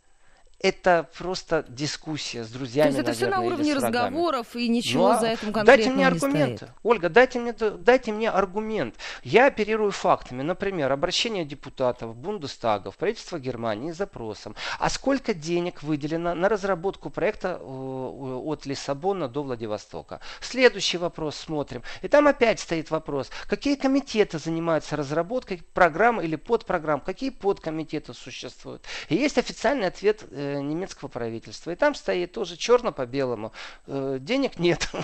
это 0.60 1.08
просто 1.16 1.64
дискуссия 1.68 2.44
с 2.44 2.50
друзьями. 2.50 2.90
То 2.90 2.98
есть 2.98 3.00
это 3.00 3.30
наверное, 3.30 3.38
все 3.38 3.40
на 3.40 3.46
уровне 3.46 3.74
разговоров 3.74 4.56
и 4.56 4.68
ничего 4.68 5.08
ну, 5.08 5.14
а 5.14 5.18
за 5.18 5.26
этим 5.28 5.52
конкретно 5.52 5.64
Дайте 5.64 5.90
мне 5.90 6.06
аргументы. 6.06 6.56
Стоит. 6.56 6.72
Ольга, 6.82 7.08
дайте 7.08 7.38
мне, 7.38 7.52
дайте 7.52 8.12
мне 8.12 8.30
аргумент. 8.30 8.94
Я 9.22 9.46
оперирую 9.46 9.90
фактами. 9.90 10.42
Например, 10.42 10.92
обращение 10.92 11.46
депутатов 11.46 12.14
Бундестага 12.14 12.90
в 12.90 12.98
правительство 12.98 13.38
Германии 13.38 13.92
с 13.92 13.96
запросом. 13.96 14.54
А 14.78 14.90
сколько 14.90 15.32
денег 15.32 15.82
выделено 15.82 16.34
на 16.34 16.48
разработку 16.48 17.08
проекта 17.08 17.58
э, 17.58 17.64
от 17.64 18.66
Лиссабона 18.66 19.28
до 19.28 19.42
Владивостока? 19.42 20.20
Следующий 20.40 20.98
вопрос 20.98 21.36
смотрим. 21.36 21.82
И 22.02 22.08
там 22.08 22.26
опять 22.26 22.60
стоит 22.60 22.90
вопрос. 22.90 23.30
Какие 23.48 23.76
комитеты 23.76 24.38
занимаются 24.38 24.96
разработкой 24.96 25.62
программ 25.72 26.20
или 26.20 26.36
подпрограмм? 26.36 27.00
Какие 27.00 27.30
подкомитеты 27.30 28.12
существуют? 28.12 28.84
И 29.08 29.14
есть 29.14 29.38
официальный 29.38 29.86
ответ 29.86 30.24
э, 30.30 30.49
немецкого 30.58 31.08
правительства. 31.08 31.70
И 31.70 31.76
там 31.76 31.94
стоит 31.94 32.32
тоже 32.32 32.56
черно 32.56 32.92
по 32.92 33.06
белому. 33.06 33.52
Э, 33.86 34.18
денег 34.20 34.58
нет. 34.58 34.88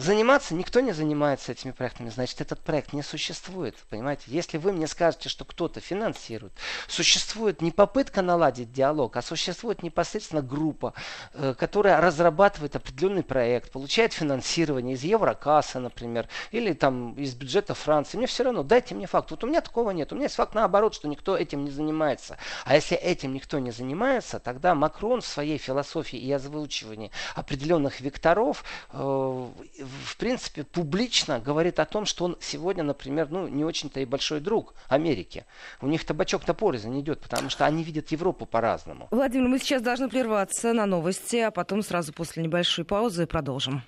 Заниматься 0.00 0.54
никто 0.54 0.80
не 0.80 0.92
занимается 0.92 1.52
этими 1.52 1.72
проектами, 1.72 2.08
значит, 2.08 2.40
этот 2.40 2.60
проект 2.60 2.92
не 2.92 3.02
существует. 3.02 3.76
Понимаете? 3.90 4.24
Если 4.26 4.58
вы 4.58 4.72
мне 4.72 4.86
скажете, 4.86 5.28
что 5.28 5.44
кто-то 5.44 5.80
финансирует, 5.80 6.52
существует 6.88 7.60
не 7.60 7.70
попытка 7.70 8.22
наладить 8.22 8.72
диалог, 8.72 9.16
а 9.16 9.22
существует 9.22 9.82
непосредственно 9.82 10.42
группа, 10.42 10.94
э, 11.32 11.54
которая 11.58 12.00
разрабатывает 12.00 12.76
определенный 12.76 13.22
проект, 13.22 13.70
получает 13.72 14.12
финансирование 14.12 14.94
из 14.94 15.02
Еврокассы, 15.02 15.78
например, 15.78 16.28
или 16.50 16.72
там 16.72 17.14
из 17.14 17.34
бюджета 17.34 17.74
Франции. 17.74 18.16
Мне 18.16 18.26
все 18.26 18.44
равно, 18.44 18.62
дайте 18.62 18.94
мне 18.94 19.06
факт. 19.06 19.30
Вот 19.30 19.44
у 19.44 19.46
меня 19.46 19.60
такого 19.60 19.90
нет. 19.90 20.12
У 20.12 20.14
меня 20.14 20.24
есть 20.24 20.36
факт 20.36 20.54
наоборот, 20.54 20.94
что 20.94 21.08
никто 21.08 21.36
этим 21.36 21.64
не 21.64 21.70
занимается. 21.70 22.38
А 22.64 22.74
если 22.74 22.96
этим 22.96 23.34
никто 23.34 23.58
не 23.58 23.70
занимается, 23.70 24.38
тогда 24.38 24.74
Макрон 24.74 25.20
в 25.20 25.26
своей 25.26 25.58
философии 25.58 26.18
и 26.18 26.30
озвучивании 26.32 27.10
определенных 27.34 28.00
векторов 28.00 28.64
э, 28.92 29.48
в 29.84 30.16
принципе 30.16 30.64
публично 30.64 31.40
говорит 31.40 31.78
о 31.78 31.84
том, 31.84 32.06
что 32.06 32.24
он 32.24 32.36
сегодня, 32.40 32.82
например, 32.82 33.28
ну 33.30 33.48
не 33.48 33.64
очень-то 33.64 34.00
и 34.00 34.04
большой 34.04 34.40
друг 34.40 34.74
Америки. 34.88 35.44
У 35.80 35.86
них 35.86 36.04
табачок 36.04 36.46
на 36.46 36.54
порознь 36.54 36.98
идет, 37.00 37.20
потому 37.20 37.50
что 37.50 37.66
они 37.66 37.84
видят 37.84 38.10
Европу 38.12 38.46
по-разному. 38.46 39.08
Владимир, 39.10 39.48
мы 39.48 39.58
сейчас 39.58 39.82
должны 39.82 40.08
прерваться 40.08 40.72
на 40.72 40.86
новости, 40.86 41.36
а 41.36 41.50
потом 41.50 41.82
сразу 41.82 42.12
после 42.12 42.42
небольшой 42.42 42.84
паузы 42.84 43.26
продолжим. 43.26 43.82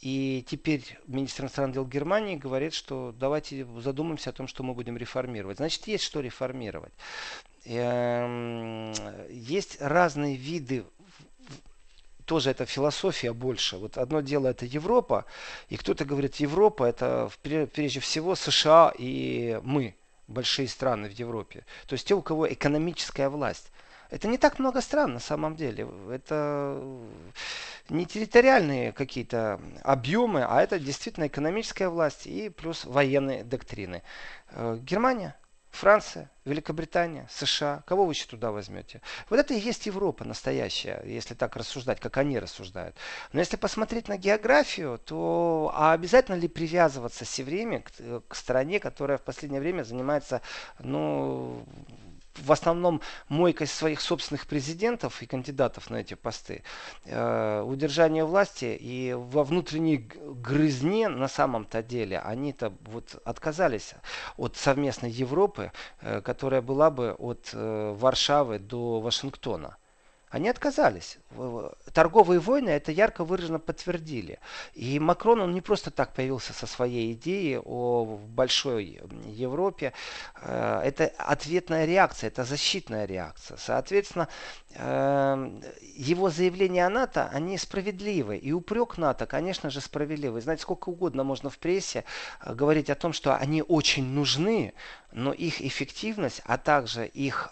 и 0.00 0.44
теперь 0.48 0.98
министр 1.06 1.44
иностранных 1.44 1.74
дел 1.74 1.86
Германии 1.86 2.34
говорит, 2.34 2.74
что 2.74 3.14
давайте 3.16 3.64
задумаемся 3.78 4.30
о 4.30 4.32
том, 4.32 4.48
что 4.48 4.64
мы 4.64 4.74
будем 4.74 4.96
реформировать. 4.96 5.58
Значит, 5.58 5.86
есть 5.86 6.02
что 6.02 6.20
реформировать. 6.20 6.92
Эм, 7.64 8.92
есть 9.30 9.80
разные 9.80 10.34
виды 10.34 10.84
тоже 12.24 12.50
это 12.50 12.66
философия 12.66 13.32
больше. 13.32 13.76
Вот 13.76 13.96
одно 13.98 14.20
дело 14.20 14.48
это 14.48 14.66
Европа, 14.66 15.24
и 15.68 15.76
кто-то 15.76 16.04
говорит, 16.04 16.36
Европа 16.36 16.84
это 16.84 17.30
прежде 17.42 18.00
всего 18.00 18.34
США 18.34 18.92
и 18.98 19.60
мы 19.62 19.94
большие 20.32 20.68
страны 20.68 21.08
в 21.08 21.12
Европе. 21.12 21.64
То 21.86 21.94
есть 21.94 22.06
те, 22.06 22.14
у 22.14 22.22
кого 22.22 22.52
экономическая 22.52 23.28
власть. 23.28 23.70
Это 24.10 24.28
не 24.28 24.36
так 24.36 24.58
много 24.58 24.82
стран 24.82 25.14
на 25.14 25.20
самом 25.20 25.56
деле. 25.56 25.88
Это 26.10 26.82
не 27.88 28.04
территориальные 28.04 28.92
какие-то 28.92 29.58
объемы, 29.82 30.44
а 30.44 30.62
это 30.62 30.78
действительно 30.78 31.28
экономическая 31.28 31.88
власть 31.88 32.26
и 32.26 32.50
плюс 32.50 32.84
военные 32.84 33.42
доктрины. 33.42 34.02
Э, 34.50 34.78
Германия 34.82 35.34
Франция, 35.72 36.30
Великобритания, 36.44 37.26
США. 37.30 37.82
Кого 37.86 38.04
вы 38.04 38.12
еще 38.12 38.26
туда 38.26 38.52
возьмете? 38.52 39.00
Вот 39.30 39.40
это 39.40 39.54
и 39.54 39.58
есть 39.58 39.86
Европа 39.86 40.24
настоящая, 40.24 41.02
если 41.04 41.34
так 41.34 41.56
рассуждать, 41.56 41.98
как 41.98 42.18
они 42.18 42.38
рассуждают. 42.38 42.94
Но 43.32 43.40
если 43.40 43.56
посмотреть 43.56 44.06
на 44.06 44.18
географию, 44.18 44.98
то 44.98 45.72
а 45.74 45.92
обязательно 45.94 46.36
ли 46.36 46.46
привязываться 46.46 47.24
все 47.24 47.42
время 47.42 47.80
к, 47.80 47.90
к 48.28 48.34
стране, 48.34 48.80
которая 48.80 49.16
в 49.16 49.22
последнее 49.22 49.60
время 49.60 49.82
занимается 49.82 50.42
ну, 50.78 51.64
в 52.38 52.52
основном 52.52 53.00
мойкой 53.28 53.66
своих 53.66 54.00
собственных 54.00 54.46
президентов 54.46 55.22
и 55.22 55.26
кандидатов 55.26 55.90
на 55.90 55.96
эти 55.96 56.14
посты, 56.14 56.62
э, 57.04 57.62
удержание 57.62 58.24
власти 58.24 58.76
и 58.80 59.12
во 59.14 59.44
внутренней 59.44 59.98
грызне 59.98 61.08
на 61.08 61.28
самом-то 61.28 61.82
деле 61.82 62.18
они-то 62.18 62.72
вот 62.86 63.20
отказались 63.24 63.94
от 64.36 64.56
совместной 64.56 65.10
Европы, 65.10 65.72
э, 66.00 66.20
которая 66.20 66.62
была 66.62 66.90
бы 66.90 67.12
от 67.18 67.50
э, 67.52 67.94
Варшавы 67.98 68.58
до 68.58 69.00
Вашингтона. 69.00 69.76
Они 70.32 70.48
отказались. 70.48 71.18
Торговые 71.92 72.40
войны 72.40 72.70
это 72.70 72.90
ярко 72.90 73.22
выраженно 73.22 73.58
подтвердили. 73.58 74.38
И 74.72 74.98
Макрон, 74.98 75.42
он 75.42 75.52
не 75.52 75.60
просто 75.60 75.90
так 75.90 76.14
появился 76.14 76.54
со 76.54 76.66
своей 76.66 77.12
идеей 77.12 77.58
о 77.58 78.18
большой 78.28 79.02
Европе. 79.26 79.92
Э, 80.40 80.80
это 80.82 81.12
ответная 81.18 81.84
реакция, 81.84 82.28
это 82.28 82.44
защитная 82.44 83.04
реакция. 83.04 83.58
Соответственно, 83.58 84.26
э, 84.74 85.60
его 85.96 86.30
заявления 86.30 86.86
о 86.86 86.90
НАТО, 86.90 87.28
они 87.30 87.58
справедливы. 87.58 88.38
И 88.38 88.52
упрек 88.52 88.96
НАТО, 88.96 89.26
конечно 89.26 89.68
же, 89.68 89.82
справедливый. 89.82 90.40
Знаете, 90.40 90.62
сколько 90.62 90.88
угодно 90.88 91.24
можно 91.24 91.50
в 91.50 91.58
прессе 91.58 92.04
э, 92.40 92.54
говорить 92.54 92.88
о 92.88 92.94
том, 92.94 93.12
что 93.12 93.36
они 93.36 93.62
очень 93.62 94.06
нужны, 94.06 94.72
но 95.12 95.32
их 95.32 95.60
эффективность, 95.60 96.42
а 96.44 96.58
также 96.58 97.06
их 97.06 97.50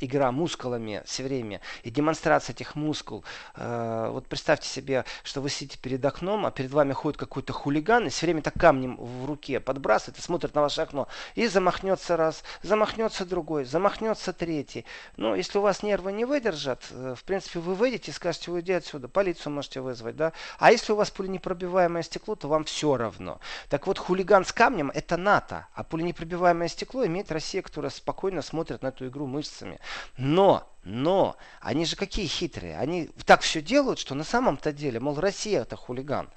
игра 0.00 0.32
мускулами 0.32 1.02
все 1.04 1.22
время 1.22 1.60
и 1.82 1.90
демонстрация 1.90 2.54
этих 2.54 2.74
мускул. 2.74 3.24
Э, 3.54 4.08
вот 4.10 4.26
представьте 4.26 4.68
себе, 4.68 5.04
что 5.22 5.40
вы 5.40 5.50
сидите 5.50 5.78
перед 5.78 6.04
окном, 6.04 6.46
а 6.46 6.50
перед 6.50 6.70
вами 6.70 6.92
ходит 6.92 7.18
какой-то 7.18 7.52
хулиган 7.52 8.06
и 8.06 8.10
все 8.10 8.26
время 8.26 8.42
так 8.42 8.54
камнем 8.54 8.96
в 8.96 9.26
руке 9.26 9.60
подбрасывает 9.60 10.18
и 10.18 10.22
смотрит 10.22 10.54
на 10.54 10.62
ваше 10.62 10.82
окно. 10.82 11.08
И 11.34 11.46
замахнется 11.46 12.16
раз, 12.16 12.42
замахнется 12.62 13.24
другой, 13.24 13.64
замахнется 13.64 14.32
третий. 14.32 14.84
Ну, 15.16 15.34
если 15.34 15.58
у 15.58 15.62
вас 15.62 15.82
нервы 15.82 16.12
не 16.12 16.24
выдержат, 16.24 16.86
э, 16.90 17.14
в 17.16 17.24
принципе, 17.24 17.60
вы 17.60 17.74
выйдете 17.74 18.10
и 18.10 18.14
скажете, 18.14 18.50
уйди 18.50 18.72
отсюда, 18.72 19.08
полицию 19.08 19.52
можете 19.52 19.80
вызвать, 19.80 20.16
да. 20.16 20.32
А 20.58 20.72
если 20.72 20.92
у 20.92 20.96
вас 20.96 21.10
пуленепробиваемое 21.10 22.02
стекло, 22.02 22.34
то 22.34 22.48
вам 22.48 22.64
все 22.64 22.96
равно. 22.96 23.40
Так 23.68 23.86
вот, 23.86 23.98
хулиган 23.98 24.44
с 24.44 24.52
камнем 24.52 24.90
это 24.94 25.16
НАТО, 25.16 25.66
а 25.74 25.84
пуленепробиваемое 25.84 26.68
стекло 26.68 26.99
число 27.00 27.06
имеет 27.06 27.32
Россия, 27.32 27.62
которая 27.62 27.90
спокойно 27.90 28.42
смотрит 28.42 28.82
на 28.82 28.88
эту 28.88 29.06
игру 29.06 29.26
мышцами. 29.26 29.78
Но, 30.18 30.68
но, 30.84 31.36
они 31.60 31.84
же 31.86 31.96
какие 31.96 32.26
хитрые. 32.26 32.78
Они 32.78 33.10
так 33.24 33.40
все 33.40 33.62
делают, 33.62 33.98
что 33.98 34.14
на 34.14 34.24
самом-то 34.24 34.72
деле, 34.72 35.00
мол, 35.00 35.18
Россия 35.18 35.62
это 35.62 35.76
хулиган. 35.76 36.28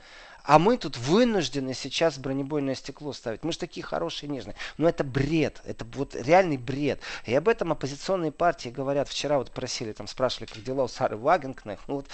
А 0.44 0.60
мы 0.60 0.78
тут 0.78 0.98
вынуждены 0.98 1.74
сейчас 1.74 2.18
бронебойное 2.18 2.76
стекло 2.76 3.14
ставить. 3.14 3.44
Мы 3.44 3.54
же 3.54 3.60
такие 3.60 3.84
хорошие, 3.84 4.30
нежные. 4.30 4.56
Но 4.78 4.90
это 4.90 5.06
бред. 5.06 5.62
Это 5.64 5.86
вот 5.94 6.16
реальный 6.16 6.58
бред. 6.58 7.00
И 7.26 7.34
об 7.34 7.48
этом 7.48 7.72
оппозиционные 7.72 8.34
партии 8.34 8.68
говорят. 8.68 9.08
Вчера 9.08 9.38
вот 9.38 9.52
просили, 9.52 9.94
там 9.94 10.08
спрашивали, 10.08 10.48
как 10.48 10.62
дела 10.62 10.84
у 10.84 10.88
Сары 10.90 11.16
Вагенкнех. 11.16 11.80
Ну 11.88 11.96
вот, 11.96 12.08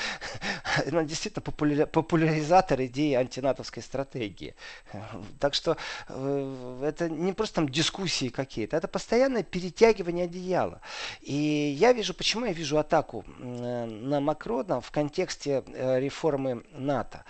она 0.86 1.04
действительно 1.06 1.42
популя... 1.42 1.88
популяризатор 1.88 2.80
идеи 2.84 3.13
антинатовской 3.15 3.82
стратегии. 3.82 4.54
Так 5.39 5.56
что 5.56 5.76
э, 6.08 6.84
это 6.84 7.10
не 7.10 7.34
просто 7.34 7.56
там 7.56 7.70
дискуссии 7.70 8.30
какие-то. 8.30 8.78
Это 8.78 8.88
постоянное 8.88 9.42
перетягивание 9.42 10.26
одеяла. 10.26 10.82
И 11.22 11.34
я 11.80 11.94
вижу, 11.94 12.13
почему 12.13 12.46
я 12.46 12.54
вижу 12.54 12.78
атаку 12.78 13.26
на 13.39 14.20
Макрона 14.20 14.82
в 14.82 14.92
контексте 14.92 15.63
э, 15.65 16.00
реформы 16.00 16.63
НАТО. 16.74 17.24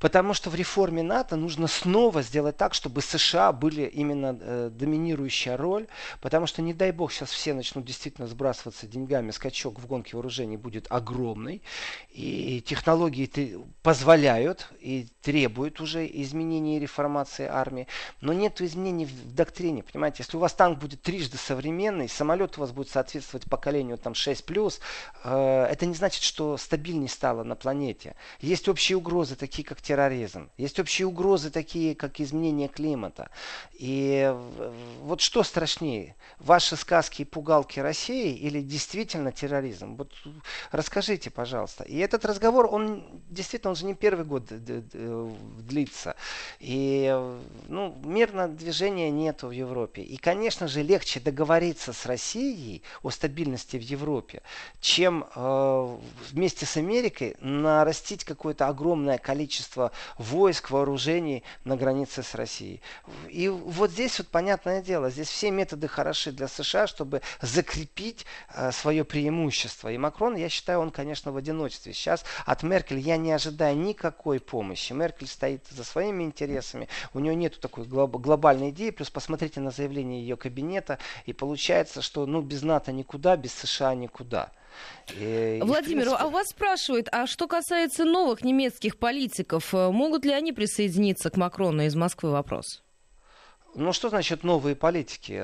Потому 0.00 0.32
что 0.34 0.48
в 0.50 0.54
реформе 0.54 1.02
НАТО 1.02 1.36
нужно 1.36 1.66
снова 1.66 2.22
сделать 2.22 2.56
так, 2.56 2.74
чтобы 2.74 3.02
США 3.02 3.52
были 3.52 3.82
именно 3.82 4.36
э, 4.40 4.70
доминирующая 4.72 5.56
роль. 5.56 5.86
Потому 6.20 6.46
что, 6.46 6.62
не 6.62 6.72
дай 6.72 6.90
бог, 6.90 7.12
сейчас 7.12 7.30
все 7.30 7.52
начнут 7.52 7.84
действительно 7.84 8.26
сбрасываться 8.26 8.86
деньгами, 8.86 9.30
скачок 9.30 9.78
в 9.78 9.86
гонке 9.86 10.16
вооружений 10.16 10.56
будет 10.56 10.86
огромный. 10.88 11.62
И 12.10 12.62
технологии 12.66 13.30
позволяют 13.82 14.68
и 14.80 15.06
требуют 15.22 15.80
уже 15.80 16.06
изменения 16.06 16.78
и 16.78 16.80
реформации 16.80 17.46
армии. 17.46 17.86
Но 18.22 18.32
нет 18.32 18.60
изменений 18.62 19.04
в 19.04 19.34
доктрине. 19.34 19.82
Понимаете, 19.82 20.22
если 20.22 20.36
у 20.38 20.40
вас 20.40 20.54
танк 20.54 20.78
будет 20.78 21.02
трижды 21.02 21.36
современный, 21.36 22.08
самолет 22.08 22.56
у 22.56 22.62
вас 22.62 22.72
будет 22.72 22.88
соответствовать 22.88 23.48
поколению 23.48 23.98
там 23.98 24.14
6+, 24.14 24.80
э, 25.24 25.66
это 25.70 25.86
не 25.86 25.94
значит, 25.94 26.22
что 26.22 26.56
стабильнее 26.56 27.08
стало 27.08 27.42
на 27.42 27.54
планете. 27.54 28.14
Есть 28.40 28.68
общие 28.68 28.96
угрозы, 28.96 29.36
такие 29.36 29.64
как 29.64 29.82
терроризм. 29.90 30.50
Есть 30.56 30.78
общие 30.78 31.06
угрозы, 31.08 31.50
такие 31.50 31.96
как 31.96 32.20
изменение 32.20 32.68
климата. 32.68 33.28
И 33.72 34.32
вот 35.02 35.20
что 35.20 35.42
страшнее? 35.42 36.14
Ваши 36.38 36.76
сказки 36.76 37.22
и 37.22 37.24
пугалки 37.24 37.80
России 37.80 38.36
или 38.36 38.60
действительно 38.60 39.32
терроризм? 39.32 39.96
Вот 39.96 40.12
расскажите, 40.70 41.30
пожалуйста. 41.30 41.82
И 41.82 41.96
этот 41.98 42.24
разговор, 42.24 42.68
он 42.70 43.04
действительно, 43.30 43.70
он 43.70 43.76
же 43.76 43.84
не 43.84 43.94
первый 43.94 44.24
год 44.24 44.44
длится. 44.46 46.14
И 46.60 47.12
ну, 47.66 47.96
мирного 48.04 48.46
движения 48.48 49.10
нету 49.10 49.48
в 49.48 49.52
Европе. 49.52 50.02
И, 50.02 50.18
конечно 50.18 50.68
же, 50.68 50.82
легче 50.82 51.18
договориться 51.18 51.92
с 51.92 52.06
Россией 52.06 52.82
о 53.02 53.10
стабильности 53.10 53.76
в 53.76 53.82
Европе, 53.82 54.42
чем 54.80 55.24
э, 55.34 55.98
вместе 56.30 56.64
с 56.64 56.76
Америкой 56.76 57.34
нарастить 57.40 58.22
какое-то 58.24 58.68
огромное 58.68 59.18
количество 59.18 59.79
количество 59.80 59.92
войск, 60.18 60.70
вооружений 60.70 61.42
на 61.64 61.76
границе 61.76 62.22
с 62.22 62.34
Россией. 62.34 62.80
И 63.28 63.48
вот 63.48 63.90
здесь 63.90 64.18
вот 64.18 64.28
понятное 64.28 64.82
дело, 64.82 65.10
здесь 65.10 65.28
все 65.28 65.50
методы 65.50 65.88
хороши 65.88 66.32
для 66.32 66.48
США, 66.48 66.86
чтобы 66.86 67.22
закрепить 67.40 68.26
э, 68.54 68.72
свое 68.72 69.04
преимущество. 69.04 69.90
И 69.90 69.98
Макрон, 69.98 70.36
я 70.36 70.48
считаю, 70.48 70.80
он, 70.80 70.90
конечно, 70.90 71.32
в 71.32 71.36
одиночестве. 71.36 71.92
Сейчас 71.92 72.24
от 72.46 72.62
Меркель 72.62 72.98
я 72.98 73.16
не 73.16 73.32
ожидаю 73.32 73.76
никакой 73.76 74.40
помощи. 74.40 74.92
Меркель 74.92 75.28
стоит 75.28 75.66
за 75.70 75.84
своими 75.84 76.24
интересами, 76.24 76.88
у 77.14 77.20
нее 77.20 77.34
нет 77.34 77.60
такой 77.60 77.84
глоб- 77.84 78.20
глобальной 78.20 78.70
идеи, 78.70 78.90
плюс 78.90 79.10
посмотрите 79.10 79.60
на 79.60 79.70
заявление 79.70 80.20
ее 80.20 80.36
кабинета, 80.36 80.98
и 81.26 81.32
получается, 81.32 82.02
что 82.02 82.26
ну, 82.26 82.42
без 82.42 82.62
НАТО 82.62 82.92
никуда, 82.92 83.36
без 83.36 83.52
США 83.54 83.94
никуда. 83.94 84.50
И, 85.18 85.60
Владимир, 85.62 86.04
принципе... 86.04 86.24
а 86.24 86.28
вас 86.28 86.48
спрашивают, 86.48 87.08
а 87.12 87.26
что 87.26 87.46
касается 87.48 88.04
новых 88.04 88.42
немецких 88.44 88.98
политиков, 88.98 89.74
э, 89.74 89.90
могут 89.90 90.24
ли 90.24 90.32
они 90.32 90.52
присоединиться 90.52 91.30
к 91.30 91.36
Макрону 91.36 91.82
из 91.82 91.94
Москвы? 91.96 92.30
Вопрос. 92.30 92.82
Ну 93.74 93.92
что 93.92 94.08
значит 94.08 94.42
новые 94.42 94.74
политики? 94.74 95.40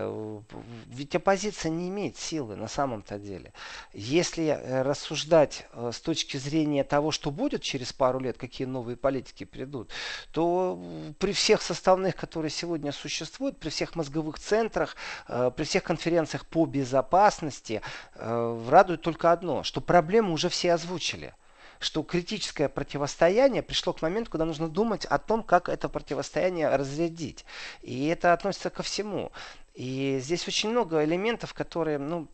Ведь 0.87 1.15
оппозиция 1.15 1.71
не 1.71 1.89
имеет 1.89 2.17
силы 2.17 2.57
на 2.57 2.67
самом-то 2.67 3.19
деле. 3.19 3.53
Если 3.93 4.47
э, 4.47 4.83
рассуждать 4.83 5.67
э, 5.73 5.93
с 5.95 6.01
точки 6.01 6.37
зрения 6.37 6.83
того, 6.83 7.13
что 7.13 7.31
будет 7.31 7.63
через 7.63 7.93
пару 7.93 8.19
лет, 8.19 8.37
какие 8.37 8.67
новые 8.67 8.97
политики 8.97 9.45
придут, 9.45 9.91
то 10.33 10.83
при 11.21 11.33
всех 11.33 11.63
составных, 11.63 12.17
которые 12.17 12.51
сегодня 12.51 12.91
существуют, 12.91 13.61
при 13.61 13.69
всех 13.69 13.95
мозговых 13.95 14.41
центрах, 14.41 14.97
э, 15.29 15.53
при 15.57 15.63
всех 15.63 15.85
конференциях 15.85 16.47
по 16.47 16.67
безопасности, 16.67 17.81
радует 18.15 19.03
только 19.03 19.31
одно, 19.31 19.63
что 19.63 19.81
проблемы 19.81 20.33
уже 20.33 20.49
все 20.49 20.73
озвучили– 20.73 21.33
что 21.79 22.03
критическое 22.03 22.69
противостояние 22.69 23.63
пришло 23.63 23.93
к 23.93 24.03
моменту, 24.03 24.31
когда 24.31 24.45
нужно 24.45 24.69
думать 24.69 25.05
о 25.05 25.19
том, 25.19 25.43
как 25.43 25.69
это 25.69 25.89
противостояние 25.89 26.75
разрядить. 26.75 27.45
И 27.83 28.07
это 28.07 28.33
относится 28.33 28.71
ко 28.71 28.83
всему. 28.83 29.33
И 29.75 30.19
здесь 30.23 30.49
очень 30.49 30.71
много 30.71 31.05
элементов, 31.05 31.53
которые, 31.53 31.99
ну, 31.99 32.29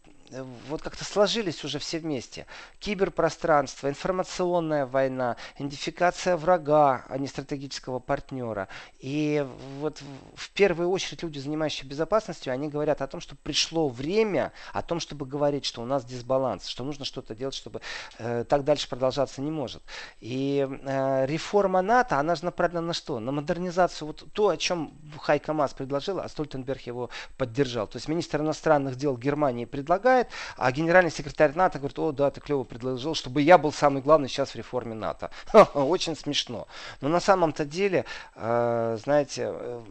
вот 0.68 0.82
как-то 0.82 1.04
сложились 1.04 1.64
уже 1.64 1.78
все 1.78 1.98
вместе. 1.98 2.46
Киберпространство, 2.78 3.88
информационная 3.88 4.86
война, 4.86 5.36
идентификация 5.56 6.36
врага, 6.36 7.04
а 7.08 7.18
не 7.18 7.26
стратегического 7.26 7.98
партнера. 7.98 8.68
И 8.98 9.46
вот 9.80 10.02
в 10.34 10.50
первую 10.50 10.90
очередь 10.90 11.22
люди, 11.22 11.38
занимающие 11.38 11.88
безопасностью, 11.88 12.52
они 12.52 12.68
говорят 12.68 13.02
о 13.02 13.06
том, 13.06 13.20
что 13.20 13.36
пришло 13.36 13.88
время, 13.88 14.52
о 14.72 14.82
том, 14.82 15.00
чтобы 15.00 15.26
говорить, 15.26 15.64
что 15.64 15.82
у 15.82 15.84
нас 15.84 16.04
дисбаланс, 16.04 16.66
что 16.66 16.84
нужно 16.84 17.04
что-то 17.04 17.34
делать, 17.34 17.54
чтобы 17.54 17.80
э, 18.18 18.44
так 18.48 18.64
дальше 18.64 18.88
продолжаться 18.88 19.40
не 19.42 19.50
может. 19.50 19.82
И 20.20 20.66
э, 20.68 21.26
реформа 21.26 21.82
НАТО, 21.82 22.18
она 22.18 22.34
же 22.34 22.44
направлена 22.44 22.80
на 22.80 22.92
что? 22.92 23.20
На 23.20 23.32
модернизацию. 23.32 24.06
Вот 24.06 24.24
то, 24.32 24.48
о 24.48 24.56
чем 24.56 24.94
Хайка 25.18 25.52
Мас 25.52 25.74
предложил, 25.74 26.20
а 26.20 26.28
Стольтенберг 26.28 26.82
его 26.82 27.10
поддержал. 27.36 27.86
То 27.86 27.96
есть 27.96 28.08
министр 28.08 28.40
иностранных 28.40 28.96
дел 28.96 29.16
Германии 29.16 29.64
предлагает, 29.64 30.21
предлагает, 30.22 30.28
а 30.56 30.72
генеральный 30.72 31.10
секретарь 31.10 31.52
НАТО 31.54 31.78
говорит, 31.78 31.98
о, 31.98 32.12
да, 32.12 32.30
ты 32.30 32.40
клево 32.40 32.64
предложил, 32.64 33.14
чтобы 33.14 33.42
я 33.42 33.58
был 33.58 33.72
самый 33.72 34.02
главный 34.02 34.28
сейчас 34.28 34.50
в 34.50 34.56
реформе 34.56 34.94
НАТО. 34.94 35.30
Очень 35.74 36.16
смешно. 36.16 36.66
Но 37.00 37.08
на 37.08 37.20
самом-то 37.20 37.64
деле, 37.64 38.04
э, 38.34 38.98
знаете, 39.02 39.52
э, 39.54 39.82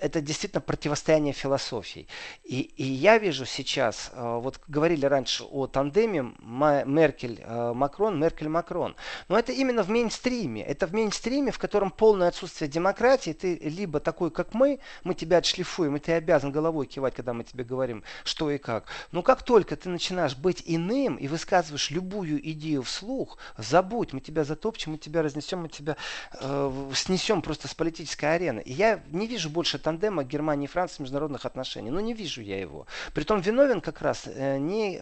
это 0.00 0.20
действительно 0.20 0.60
противостояние 0.60 1.32
философий. 1.32 2.08
И, 2.44 2.60
и 2.60 2.84
я 2.84 3.18
вижу 3.18 3.46
сейчас, 3.46 4.10
э, 4.12 4.38
вот 4.42 4.60
говорили 4.68 5.06
раньше 5.06 5.44
о 5.44 5.66
тандеме 5.66 6.32
Меркель-Макрон, 6.40 8.14
э, 8.14 8.18
Меркель-Макрон. 8.18 8.94
Но 9.28 9.38
это 9.38 9.52
именно 9.52 9.82
в 9.82 9.88
мейнстриме. 9.88 10.62
Это 10.62 10.86
в 10.86 10.92
мейнстриме, 10.92 11.52
в 11.52 11.58
котором 11.58 11.90
полное 11.90 12.28
отсутствие 12.28 12.68
демократии. 12.68 13.32
Ты 13.32 13.56
либо 13.56 14.00
такой, 14.00 14.30
как 14.30 14.54
мы, 14.54 14.80
мы 15.04 15.14
тебя 15.14 15.38
отшлифуем, 15.38 15.96
и 15.96 16.00
ты 16.00 16.12
обязан 16.12 16.52
головой 16.52 16.86
кивать, 16.86 17.14
когда 17.14 17.32
мы 17.32 17.44
тебе 17.44 17.64
говорим, 17.64 18.02
что 18.24 18.50
и 18.50 18.58
как. 18.58 18.86
Но 19.12 19.22
как 19.22 19.42
только 19.42 19.76
ты 19.76 19.88
начинаешь 19.88 20.36
быть 20.36 20.62
иным 20.66 21.16
и 21.16 21.28
высказываешь 21.28 21.90
любую 21.90 22.38
идею 22.50 22.82
вслух, 22.82 23.38
забудь, 23.56 24.12
мы 24.12 24.20
тебя 24.20 24.44
затопчем, 24.44 24.92
мы 24.92 24.98
тебя 24.98 25.22
разнесем, 25.22 25.60
мы 25.62 25.68
тебя 25.68 25.96
э, 26.40 26.90
снесем 26.94 27.42
просто 27.42 27.68
с 27.68 27.74
политической 27.74 28.34
арены. 28.34 28.60
И 28.60 28.72
я 28.72 29.00
не 29.10 29.26
вижу 29.26 29.50
больше 29.50 29.78
тандема 29.86 30.24
Германии 30.24 30.64
и 30.64 30.68
Франции 30.68 31.02
международных 31.02 31.46
отношениях. 31.46 31.94
Но 31.94 32.00
не 32.00 32.12
вижу 32.12 32.42
я 32.42 32.58
его. 32.58 32.86
Притом 33.14 33.40
виновен 33.40 33.80
как 33.80 34.02
раз 34.02 34.24
э, 34.26 34.58
не, 34.58 34.98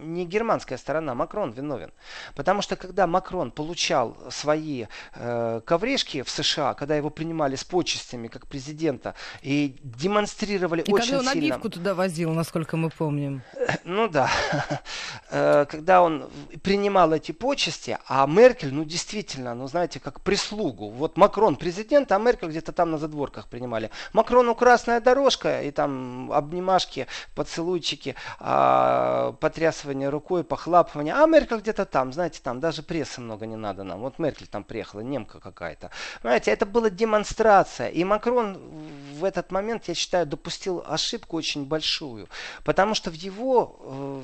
не 0.00 0.24
германская 0.24 0.78
сторона, 0.78 1.14
Макрон 1.14 1.52
виновен. 1.52 1.92
Потому 2.34 2.62
что 2.62 2.76
когда 2.76 3.06
Макрон 3.06 3.50
получал 3.50 4.16
свои 4.30 4.86
э, 5.14 5.60
коврешки 5.64 6.22
в 6.22 6.30
США, 6.30 6.74
когда 6.74 6.96
его 6.96 7.10
принимали 7.10 7.56
с 7.56 7.64
почестями 7.64 8.28
как 8.28 8.46
президента 8.46 9.14
и 9.42 9.76
демонстрировали 9.82 10.82
и 10.82 10.92
очень 10.92 11.04
когда 11.04 11.18
он 11.18 11.24
сильно... 11.24 11.48
набивку 11.48 11.70
туда 11.70 11.94
возил, 11.94 12.32
насколько 12.32 12.76
мы 12.76 12.90
помним. 12.90 13.42
Ну 13.84 14.08
да. 14.08 14.30
Э, 15.32 15.64
когда 15.68 16.02
он 16.02 16.28
принимал 16.62 17.12
эти 17.12 17.30
почести, 17.30 17.96
а 18.08 18.26
Меркель, 18.26 18.74
ну 18.74 18.84
действительно, 18.84 19.54
ну 19.54 19.68
знаете, 19.68 20.00
как 20.00 20.20
прислугу. 20.22 20.88
Вот 20.90 21.16
Макрон 21.16 21.54
президент, 21.54 22.10
а 22.10 22.18
Меркель 22.18 22.48
где-то 22.48 22.72
там 22.72 22.90
на 22.90 22.98
задворках 22.98 23.46
принимали. 23.46 23.90
Макрону 24.12 24.56
красная 24.56 25.00
дорожка, 25.00 25.62
и 25.62 25.70
там 25.70 26.32
обнимашки, 26.32 27.06
поцелуйчики, 27.34 28.16
а, 28.40 29.32
потрясывание 29.90 30.08
рукой, 30.08 30.44
похлапывание. 30.44 31.14
А 31.14 31.26
Меркель 31.26 31.58
где-то 31.58 31.84
там, 31.84 32.12
знаете, 32.12 32.40
там 32.42 32.60
даже 32.60 32.82
прессы 32.82 33.20
много 33.20 33.46
не 33.46 33.56
надо 33.56 33.84
нам. 33.84 34.00
Вот 34.00 34.18
Меркель 34.18 34.46
там 34.46 34.64
приехала, 34.64 35.00
немка 35.00 35.40
какая-то. 35.40 35.90
Знаете, 36.22 36.52
это 36.52 36.66
была 36.66 36.90
демонстрация. 36.90 37.88
И 37.88 38.04
Макрон 38.04 38.58
в 39.18 39.24
этот 39.24 39.52
момент, 39.52 39.88
я 39.88 39.94
считаю, 39.94 40.26
допустил 40.26 40.84
ошибку 40.86 41.36
очень 41.36 41.64
большую. 41.64 42.28
Потому 42.64 42.94
что 42.94 43.10
в 43.10 43.14
его 43.14 43.76
э, 43.80 44.22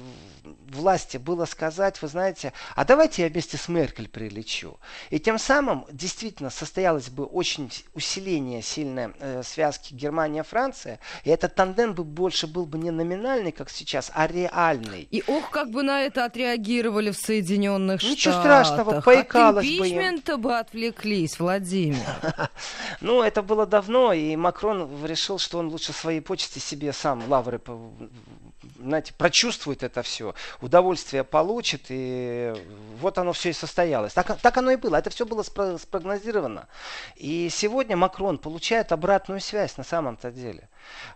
власти 0.70 1.18
было 1.18 1.46
сказать, 1.46 2.00
вы 2.02 2.09
знаете, 2.09 2.52
а 2.74 2.85
давайте 2.85 3.22
я 3.22 3.29
вместе 3.29 3.57
с 3.57 3.68
Меркель 3.68 4.09
прилечу. 4.09 4.79
И 5.11 5.18
тем 5.18 5.38
самым 5.38 5.85
действительно 5.90 6.50
состоялось 6.50 7.09
бы 7.09 7.24
очень 7.24 7.70
усиление 7.94 8.62
сильной 8.62 9.09
э, 9.18 9.42
связки 9.42 9.94
Германия-Франция. 9.94 10.98
И 11.24 11.31
этот 11.31 11.55
тандем 11.55 11.94
бы 11.94 12.05
больше 12.05 12.46
был 12.46 12.66
бы 12.66 12.79
не 12.79 12.90
номинальный, 12.90 13.52
как 13.52 13.70
сейчас, 13.70 14.11
а 14.14 14.26
реальный. 14.26 15.09
И 15.11 15.22
ох, 15.26 15.45
как 15.50 15.70
бы 15.70 15.82
на 15.82 16.02
это 16.02 16.24
отреагировали 16.24 17.11
в 17.11 17.16
Соединенных 17.16 18.00
Штатах. 18.00 18.16
Ничего 18.16 18.35
страшного, 18.35 19.00
поикалось 19.00 19.66
бы 19.66 19.88
им. 19.88 20.40
бы 20.40 20.59
отвлеклись, 20.59 21.38
Владимир. 21.38 21.98
Ну, 23.00 23.22
это 23.22 23.42
было 23.42 23.66
давно, 23.66 24.12
и 24.12 24.37
Макрон 24.37 25.04
решил, 25.04 25.38
что 25.38 25.59
он 25.59 25.68
лучше 25.68 25.92
свои 25.92 26.20
почести 26.20 26.59
себе 26.59 26.92
сам 26.92 27.28
лавры 27.28 27.59
знаете, 28.78 29.12
прочувствует 29.16 29.82
это 29.82 30.02
все, 30.02 30.35
удовольствие 30.61 31.24
получит, 31.24 31.87
и 31.88 32.54
вот 33.00 33.18
оно 33.18 33.32
все 33.32 33.50
и 33.50 33.52
состоялось. 33.52 34.12
Так, 34.12 34.38
так 34.40 34.56
оно 34.56 34.70
и 34.70 34.76
было, 34.76 34.96
это 34.96 35.11
все 35.11 35.26
было 35.26 35.42
спрогнозировано. 35.42 36.68
И 37.16 37.48
сегодня 37.50 37.96
Макрон 37.96 38.38
получает 38.38 38.92
обратную 38.92 39.40
связь 39.40 39.76
на 39.76 39.85
самом-то 39.85 40.30
деле. 40.30 40.68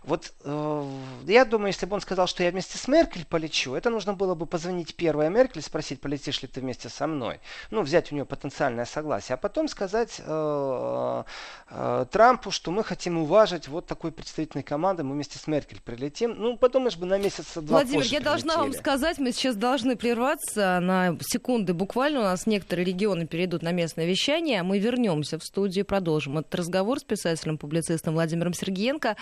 Вот 0.03 0.33
э, 0.43 0.91
я 1.27 1.45
думаю, 1.45 1.67
если 1.67 1.85
бы 1.85 1.95
он 1.95 2.01
сказал, 2.01 2.27
что 2.27 2.43
я 2.43 2.51
вместе 2.51 2.77
с 2.77 2.87
Меркель 2.87 3.25
полечу, 3.25 3.73
это 3.75 3.89
нужно 3.89 4.13
было 4.13 4.35
бы 4.35 4.45
позвонить 4.45 4.95
первой 4.95 5.29
Меркель, 5.29 5.61
спросить, 5.61 6.01
полетишь 6.01 6.41
ли 6.41 6.47
ты 6.47 6.61
вместе 6.61 6.89
со 6.89 7.07
мной. 7.07 7.39
Ну, 7.69 7.81
взять 7.81 8.11
у 8.11 8.15
нее 8.15 8.25
потенциальное 8.25 8.85
согласие. 8.85 9.35
А 9.35 9.37
потом 9.37 9.67
сказать 9.67 10.21
э, 10.25 11.23
э, 11.69 12.05
Трампу, 12.11 12.51
что 12.51 12.71
мы 12.71 12.83
хотим 12.83 13.17
уважить 13.17 13.67
вот 13.67 13.85
такой 13.85 14.11
представительной 14.11 14.63
команды, 14.63 15.03
мы 15.03 15.13
вместе 15.13 15.37
с 15.37 15.47
Меркель 15.47 15.81
прилетим. 15.81 16.35
Ну, 16.37 16.57
подумаешь 16.57 16.97
бы, 16.97 17.05
на 17.05 17.17
месяц 17.17 17.45
два 17.55 17.79
Владимир, 17.79 18.03
я 18.05 18.19
должна 18.19 18.57
вам 18.57 18.73
сказать, 18.73 19.19
мы 19.19 19.31
сейчас 19.31 19.55
должны 19.55 19.95
прерваться 19.95 20.79
на 20.79 21.17
секунды 21.21 21.73
буквально. 21.73 22.19
У 22.19 22.23
нас 22.23 22.45
некоторые 22.45 22.85
регионы 22.85 23.27
перейдут 23.27 23.61
на 23.61 23.71
местное 23.71 24.05
вещание. 24.05 24.63
Мы 24.63 24.79
вернемся 24.79 25.37
в 25.37 25.43
студию, 25.43 25.85
продолжим 25.85 26.37
этот 26.37 26.53
разговор 26.55 26.99
с 26.99 27.03
писателем-публицистом 27.03 28.13
Владимиром 28.13 28.53
Сергеенко. 28.53 29.15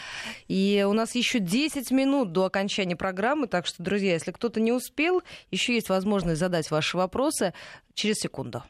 И 0.48 0.86
у 0.88 0.94
нас 0.94 1.16
еще 1.16 1.40
10 1.40 1.92
минут 1.92 2.32
до 2.32 2.46
окончания 2.46 2.96
программы, 2.96 3.48
так 3.48 3.66
что, 3.66 3.84
друзья, 3.84 4.14
если 4.14 4.32
кто-то 4.32 4.60
не 4.60 4.72
успел, 4.72 5.22
еще 5.52 5.74
есть 5.74 5.90
возможность 5.90 6.40
задать 6.40 6.72
ваши 6.72 6.98
вопросы 6.98 7.54
через 7.94 8.18
секунду. 8.18 8.64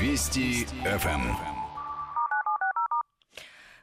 Вести 0.00 0.66
ФМ. 0.84 1.54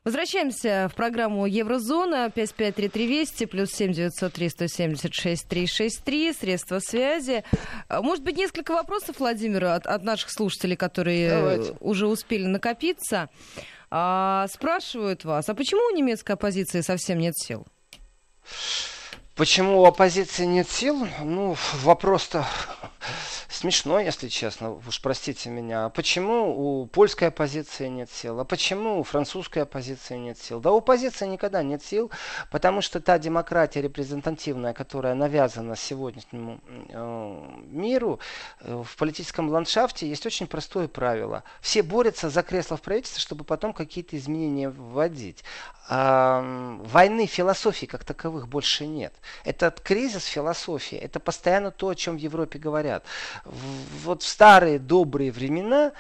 Возвращаемся 0.04 0.90
в 0.92 0.96
программу 0.96 1.46
Еврозона. 1.46 2.32
553320 2.34 3.50
плюс 3.52 3.70
7903 3.72 4.50
176 4.50 5.48
363. 5.48 6.34
Средства 6.34 6.80
связи. 6.80 7.44
Может 7.88 8.24
быть, 8.24 8.36
несколько 8.36 8.72
вопросов, 8.72 9.20
Владимир, 9.20 9.66
от, 9.66 9.86
от 9.86 10.04
наших 10.04 10.32
слушателей, 10.32 10.76
которые 10.76 11.30
Давайте. 11.30 11.76
уже 11.80 12.08
успели 12.08 12.48
накопиться. 12.48 13.30
А, 13.94 14.48
спрашивают 14.48 15.26
вас, 15.26 15.50
а 15.50 15.54
почему 15.54 15.82
у 15.92 15.96
немецкой 15.96 16.32
оппозиции 16.32 16.80
совсем 16.80 17.20
нет 17.20 17.38
сил? 17.38 17.68
Почему 19.36 19.82
у 19.82 19.86
оппозиции 19.86 20.46
нет 20.46 20.70
сил? 20.70 21.08
Ну, 21.22 21.58
вопрос-то 21.82 22.48
смешно, 23.50 24.00
если 24.00 24.28
честно, 24.28 24.74
уж 24.88 25.02
простите 25.02 25.50
меня. 25.50 25.86
А 25.86 25.90
почему 25.90 26.82
у 26.82 26.86
польской 26.86 27.30
оппозиции 27.30 27.88
нет 27.88 28.12
сил? 28.12 28.40
А 28.40 28.46
почему 28.46 29.00
у 29.00 29.04
французской 29.04 29.60
оппозиции 29.60 30.18
нет 30.18 30.38
сил? 30.38 30.60
Да 30.60 30.72
у 30.72 30.78
оппозиции 30.78 31.26
никогда 31.26 31.64
нет 31.64 31.84
сил, 31.84 32.12
потому 32.52 32.82
что 32.82 33.00
та 33.00 33.18
демократия 33.18 33.82
репрезентативная, 33.82 34.74
которая 34.74 35.16
навязана 35.16 35.76
сегодняшнему 35.76 36.60
э, 36.90 37.62
миру, 37.72 38.20
э, 38.60 38.84
в 38.84 38.96
политическом 38.98 39.50
ландшафте 39.50 40.08
есть 40.08 40.26
очень 40.26 40.48
простое 40.48 40.88
правило. 40.88 41.44
Все 41.62 41.84
борются 41.84 42.30
за 42.30 42.44
кресло 42.44 42.78
в 42.78 42.82
правительстве, 42.82 43.22
чтобы 43.22 43.44
потом 43.44 43.74
какие-то 43.74 44.18
изменения 44.18 44.70
вводить. 44.70 45.44
А, 45.90 46.42
войны 46.84 47.26
философии 47.26 47.86
как 47.86 48.06
таковых 48.06 48.48
больше 48.48 48.86
нет. 48.86 49.14
Этот 49.44 49.82
кризис 49.82 50.26
философии, 50.26 50.98
это 50.98 51.20
постоянно 51.20 51.72
то, 51.72 51.90
о 51.90 51.96
чем 51.96 52.16
в 52.16 52.20
Европе 52.20 52.60
говорят 52.60 52.91
вот 53.46 54.24
в 54.24 54.28
старые 54.28 54.80
добрые 54.80 55.32
времена 55.32 55.92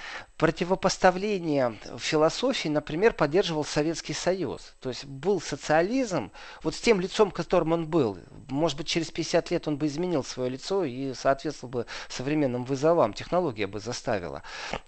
противопоставление 0.42 1.78
философии, 2.00 2.68
например, 2.68 3.14
поддерживал 3.14 3.64
Советский 3.64 4.14
Союз. 4.14 4.74
То 4.80 4.89
есть 4.89 5.06
был 5.06 5.39
социализм, 5.39 6.32
вот 6.64 6.74
с 6.74 6.82
тем 6.82 7.00
лицом, 7.00 7.30
которым 7.30 7.74
он 7.74 7.86
был. 7.86 8.18
Может 8.50 8.76
быть, 8.76 8.88
через 8.88 9.12
50 9.12 9.52
лет 9.52 9.68
он 9.68 9.78
бы 9.78 9.86
изменил 9.86 10.24
свое 10.24 10.50
лицо 10.50 10.84
и 10.84 11.14
соответствовал 11.14 11.70
бы 11.70 11.86
современным 12.10 12.64
вызовам. 12.64 13.14
Технология 13.14 13.68
бы 13.68 13.80
заставила. 13.80 14.42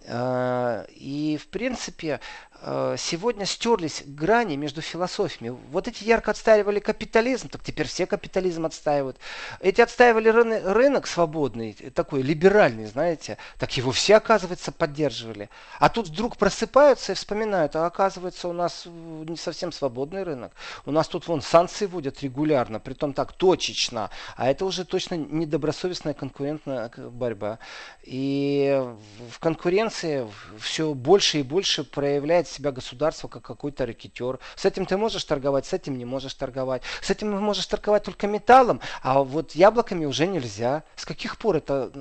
Э, 0.07 0.85
и, 0.89 1.37
в 1.39 1.47
принципе, 1.49 2.19
Э, 2.65 2.95
сегодня 2.97 3.45
стерлись 3.45 4.03
грани 4.05 4.55
между 4.55 4.79
философиями. 4.81 5.57
Вот 5.69 5.89
эти 5.89 6.05
ярко 6.05 6.31
отстаивали 6.31 6.79
капитализм, 6.79 7.49
так 7.49 7.61
теперь 7.61 7.87
все 7.87 8.05
капитализм 8.05 8.65
отстаивают. 8.65 9.17
Эти 9.59 9.81
отстаивали 9.81 10.29
рынок, 10.29 10.63
рынок 10.65 11.07
свободный, 11.07 11.73
такой 11.73 12.21
либеральный, 12.21 12.85
знаете, 12.85 13.37
так 13.59 13.75
его 13.75 13.91
все, 13.91 14.15
оказывается, 14.15 14.71
поддерживали. 14.71 15.42
А 15.79 15.89
тут 15.89 16.07
вдруг 16.07 16.37
просыпаются 16.37 17.11
и 17.11 17.15
вспоминают, 17.15 17.75
а 17.75 17.85
оказывается 17.85 18.47
у 18.47 18.53
нас 18.53 18.85
не 18.85 19.37
совсем 19.37 19.71
свободный 19.71 20.23
рынок. 20.23 20.51
У 20.85 20.91
нас 20.91 21.07
тут 21.07 21.27
вон 21.27 21.41
санкции 21.41 21.85
вводят 21.85 22.21
регулярно, 22.21 22.79
притом 22.79 23.13
так 23.13 23.33
точечно, 23.33 24.09
а 24.35 24.49
это 24.49 24.65
уже 24.65 24.85
точно 24.85 25.15
недобросовестная 25.15 26.13
конкурентная 26.13 26.91
борьба. 26.97 27.59
И 28.03 28.83
в 29.31 29.39
конкуренции 29.39 30.27
все 30.59 30.93
больше 30.93 31.39
и 31.39 31.43
больше 31.43 31.83
проявляется 31.83 32.55
себя 32.55 32.71
государство 32.71 33.27
как 33.27 33.43
какой-то 33.43 33.85
рэкетер. 33.85 34.39
С 34.55 34.65
этим 34.65 34.85
ты 34.85 34.97
можешь 34.97 35.23
торговать, 35.23 35.65
с 35.65 35.73
этим 35.73 35.97
не 35.97 36.05
можешь 36.05 36.33
торговать. 36.33 36.83
С 37.01 37.09
этим 37.09 37.31
можешь 37.41 37.65
торговать 37.67 38.03
только 38.03 38.27
металлом, 38.27 38.81
а 39.01 39.23
вот 39.23 39.51
яблоками 39.51 40.05
уже 40.05 40.27
нельзя. 40.27 40.83
С 40.95 41.05
каких 41.05 41.37
пор 41.37 41.57
это 41.57 41.91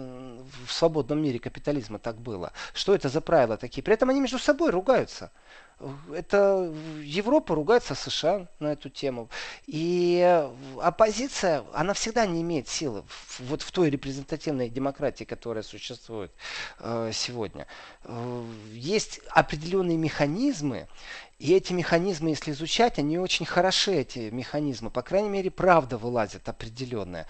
в 0.66 0.72
свободном 0.72 1.22
мире 1.22 1.38
капитализма 1.38 1.98
так 1.98 2.16
было? 2.16 2.52
Что 2.74 2.94
это 2.94 3.08
за 3.08 3.20
правила 3.32 3.56
такие? 3.56 3.82
При 3.82 3.94
этом 3.94 4.10
они 4.10 4.20
между 4.20 4.38
собой 4.38 4.70
ругаются. 4.70 5.32
Это 6.14 6.72
Европа 7.02 7.54
ругается 7.54 7.94
США 7.94 8.46
на 8.60 8.72
эту 8.72 8.88
тему. 8.88 9.28
И 9.66 10.48
оппозиция, 10.80 11.64
она 11.72 11.92
всегда 11.94 12.26
не 12.26 12.42
имеет 12.42 12.68
силы 12.68 13.04
вот 13.40 13.62
в 13.62 13.72
той 13.72 13.90
репрезентативной 13.90 14.68
демократии, 14.68 15.24
которая 15.24 15.62
существует 15.62 16.32
э, 16.78 17.10
сегодня. 17.12 17.66
Э, 18.04 18.44
есть 18.72 19.20
определенные 19.30 19.96
механизмы, 19.96 20.88
и 21.42 21.54
эти 21.54 21.72
механизмы, 21.72 22.30
если 22.30 22.52
изучать, 22.52 23.00
они 23.00 23.18
очень 23.18 23.44
хороши, 23.46 23.94
эти 23.94 24.30
механизмы. 24.30 24.90
По 24.90 25.02
крайней 25.02 25.28
мере, 25.28 25.50
правда 25.50 25.98
вылазит 25.98 26.48
определенная. 26.48 27.26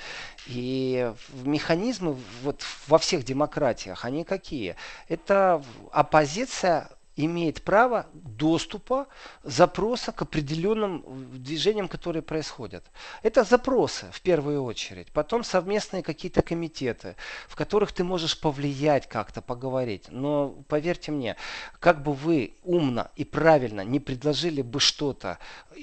И 0.46 1.10
механизмы 1.32 2.18
вот 2.42 2.62
во 2.88 2.98
всех 2.98 3.24
демократиях, 3.24 4.04
они 4.04 4.24
какие? 4.24 4.76
Это 5.08 5.64
оппозиция 5.92 6.90
имеет 7.16 7.62
право 7.62 8.06
доступа, 8.14 9.06
запроса 9.42 10.12
к 10.12 10.22
определенным 10.22 11.04
движениям, 11.32 11.88
которые 11.88 12.22
происходят. 12.22 12.84
Это 13.22 13.44
запросы 13.44 14.06
в 14.12 14.20
первую 14.20 14.62
очередь. 14.64 15.08
Потом 15.12 15.44
совместные 15.44 16.02
какие-то 16.02 16.42
комитеты, 16.42 17.16
в 17.48 17.56
которых 17.56 17.92
ты 17.92 18.04
можешь 18.04 18.38
повлиять 18.38 19.08
как-то, 19.08 19.42
поговорить. 19.42 20.06
Но 20.08 20.50
поверьте 20.68 21.12
мне, 21.12 21.36
как 21.80 22.02
бы 22.02 22.14
вы 22.14 22.54
умно 22.62 23.10
и 23.16 23.24
правильно 23.24 23.82
не 23.82 24.00
предложили 24.00 24.62
бы 24.62 24.80
что-то 24.80 25.38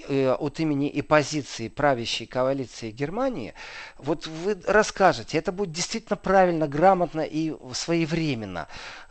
э, 0.07 0.32
от 0.32 0.59
имени 0.59 0.89
и 0.89 1.01
позиции 1.01 1.67
правящей 1.67 2.27
коалиции 2.27 2.91
Германии, 2.91 3.53
вот 3.97 4.27
вы 4.27 4.57
расскажете, 4.65 5.38
это 5.38 5.51
будет 5.51 5.71
действительно 5.71 6.17
правильно, 6.17 6.67
грамотно 6.67 7.21
и 7.21 7.55
своевременно. 7.73 8.67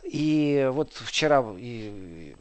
И 0.09 0.67
вот 0.71 0.93
вчера 0.93 1.45
и, 1.55 2.35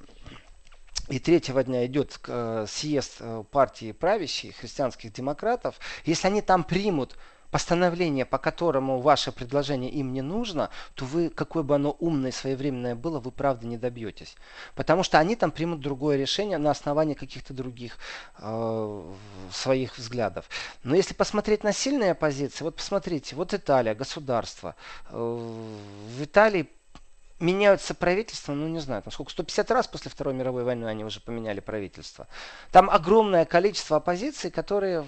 и 1.09 1.19
третьего 1.19 1.63
дня 1.63 1.85
идет 1.85 2.19
э, 2.27 2.65
съезд 2.67 3.17
э, 3.21 3.45
партии 3.51 3.93
правящей, 3.93 4.53
христианских 4.53 5.13
демократов. 5.13 5.79
Если 6.07 6.27
они 6.27 6.41
там 6.41 6.65
примут 6.65 7.17
постановление, 7.51 8.25
по 8.25 8.39
которому 8.39 9.01
ваше 9.01 9.33
предложение 9.33 9.91
им 9.91 10.15
не 10.15 10.23
нужно, 10.23 10.71
то 10.95 11.05
вы, 11.05 11.29
какое 11.29 11.63
бы 11.63 11.75
оно 11.75 11.95
умное 11.99 12.31
и 12.31 12.35
своевременное 12.35 12.95
было, 12.95 13.21
вы 13.21 13.31
правда 13.31 13.67
не 13.67 13.77
добьетесь. 13.77 14.35
Потому 14.75 15.03
что 15.03 15.19
они 15.19 15.37
там 15.37 15.51
примут 15.51 15.81
другое 15.81 16.17
решение 16.17 16.57
на 16.57 16.71
основании 16.71 17.15
каких-то 17.15 17.53
других 17.53 17.99
э, 18.39 19.15
своих 19.51 19.99
взглядов. 19.99 20.49
Но 20.85 20.95
если 20.95 21.13
посмотреть 21.13 21.65
на 21.65 21.75
сильные 21.75 22.13
оппозиции, 22.13 22.65
вот 22.65 22.77
посмотрите, 22.77 23.37
вот 23.37 23.53
Италия, 23.53 23.95
государство. 23.95 24.75
Э, 25.11 25.17
в 25.17 26.25
Италии 26.25 26.69
меняются 27.41 27.95
правительства, 27.95 28.53
ну 28.53 28.69
не 28.69 28.81
знаю, 28.81 29.03
там 29.03 29.13
сколько, 29.13 29.31
150 29.31 29.71
раз 29.71 29.87
после 29.87 30.11
Второй 30.11 30.35
мировой 30.35 30.65
войны 30.65 30.87
они 30.87 31.05
уже 31.05 31.21
поменяли 31.21 31.61
правительство. 31.61 32.27
Там 32.73 32.91
огромное 32.91 33.45
количество 33.45 33.99
оппозиций, 33.99 34.51
которые 34.51 35.05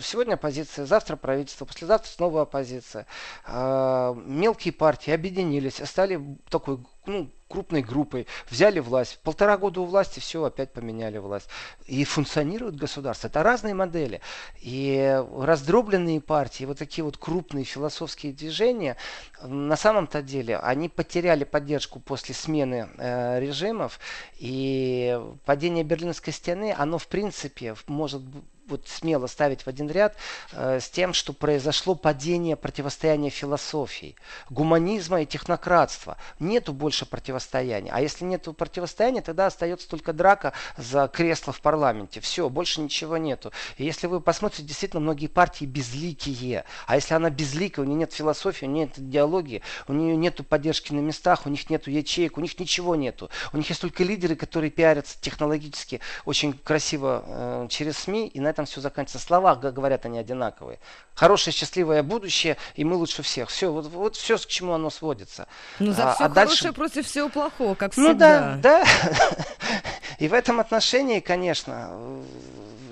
сегодня 0.00 0.34
оппозиция, 0.34 0.84
завтра 0.86 1.16
правительство, 1.16 1.64
послезавтра 1.64 2.08
снова 2.10 2.42
оппозиция. 2.42 3.06
А, 3.44 4.14
мелкие 4.14 4.72
партии 4.72 5.12
объединились, 5.12 5.80
стали 5.84 6.20
такой 6.50 6.78
ну, 7.06 7.30
крупной 7.48 7.82
группой, 7.82 8.26
взяли 8.50 8.80
власть, 8.80 9.20
полтора 9.22 9.56
года 9.56 9.80
у 9.80 9.84
власти, 9.84 10.20
все, 10.20 10.44
опять 10.44 10.72
поменяли 10.72 11.18
власть. 11.18 11.48
И 11.86 12.04
функционирует 12.04 12.76
государство. 12.76 13.28
Это 13.28 13.42
разные 13.42 13.74
модели. 13.74 14.20
И 14.60 15.22
раздробленные 15.38 16.20
партии, 16.20 16.64
вот 16.64 16.78
такие 16.78 17.04
вот 17.04 17.16
крупные 17.16 17.64
философские 17.64 18.32
движения, 18.32 18.96
на 19.42 19.76
самом-то 19.76 20.22
деле, 20.22 20.58
они 20.58 20.88
потеряли 20.88 21.44
поддержку 21.44 22.00
после 22.00 22.34
смены 22.34 22.88
э, 22.98 23.40
режимов. 23.40 24.00
И 24.38 25.18
падение 25.44 25.84
Берлинской 25.84 26.32
стены, 26.32 26.74
оно 26.76 26.98
в 26.98 27.06
принципе 27.06 27.76
может 27.86 28.22
вот 28.68 28.88
смело 28.88 29.26
ставить 29.26 29.62
в 29.62 29.68
один 29.68 29.88
ряд 29.90 30.16
э, 30.52 30.80
с 30.80 30.88
тем, 30.88 31.12
что 31.12 31.32
произошло 31.32 31.94
падение 31.94 32.56
противостояния 32.56 33.30
философий, 33.30 34.16
гуманизма 34.50 35.22
и 35.22 35.26
технократства. 35.26 36.16
Нету 36.40 36.72
больше 36.72 37.06
противостояния. 37.06 37.90
А 37.92 38.00
если 38.00 38.24
нету 38.24 38.52
противостояния, 38.52 39.22
тогда 39.22 39.46
остается 39.46 39.88
только 39.88 40.12
драка 40.12 40.52
за 40.76 41.08
кресло 41.08 41.52
в 41.52 41.60
парламенте. 41.60 42.20
Все, 42.20 42.48
больше 42.48 42.80
ничего 42.80 43.16
нету. 43.16 43.52
И 43.76 43.84
если 43.84 44.06
вы 44.06 44.20
посмотрите, 44.20 44.64
действительно 44.64 45.00
многие 45.00 45.28
партии 45.28 45.64
безликие. 45.64 46.64
А 46.86 46.96
если 46.96 47.14
она 47.14 47.30
безликая, 47.30 47.84
у 47.84 47.88
нее 47.88 47.98
нет 47.98 48.12
философии, 48.12 48.64
у 48.64 48.68
нее 48.68 48.86
нет 48.86 48.98
идеологии, 48.98 49.62
у 49.86 49.92
нее 49.92 50.16
нету 50.16 50.42
поддержки 50.42 50.92
на 50.92 51.00
местах, 51.00 51.46
у 51.46 51.50
них 51.50 51.70
нету 51.70 51.90
ячеек, 51.90 52.36
у 52.36 52.40
них 52.40 52.58
ничего 52.58 52.96
нету. 52.96 53.30
У 53.52 53.56
них 53.56 53.68
есть 53.68 53.80
только 53.80 54.02
лидеры, 54.02 54.34
которые 54.34 54.70
пиарятся 54.70 55.16
технологически 55.20 56.00
очень 56.24 56.52
красиво 56.52 57.24
э, 57.26 57.66
через 57.70 57.98
СМИ, 57.98 58.28
и 58.28 58.40
на 58.40 58.55
этом 58.56 58.66
все 58.66 58.80
заканчивается. 58.80 59.26
Слова 59.26 59.54
говорят 59.54 60.06
они 60.06 60.18
одинаковые. 60.18 60.78
Хорошее, 61.14 61.54
счастливое 61.54 62.02
будущее, 62.02 62.56
и 62.74 62.84
мы 62.84 62.96
лучше 62.96 63.22
всех. 63.22 63.50
Все, 63.50 63.70
вот, 63.70 63.86
вот 63.86 64.16
все, 64.16 64.38
к 64.38 64.46
чему 64.46 64.72
оно 64.72 64.90
сводится. 64.90 65.46
Ну, 65.78 65.92
за 65.92 66.10
а, 66.10 66.14
все 66.14 66.24
а 66.24 66.28
хорошее 66.28 66.46
дальше... 66.46 66.72
против 66.72 67.06
всего 67.06 67.28
плохого, 67.28 67.74
как 67.74 67.92
всегда. 67.92 68.56
Ну 68.56 68.62
да, 68.62 68.82
да. 68.82 68.84
И 70.18 70.28
в 70.28 70.34
этом 70.34 70.60
отношении, 70.60 71.20
конечно, 71.20 71.90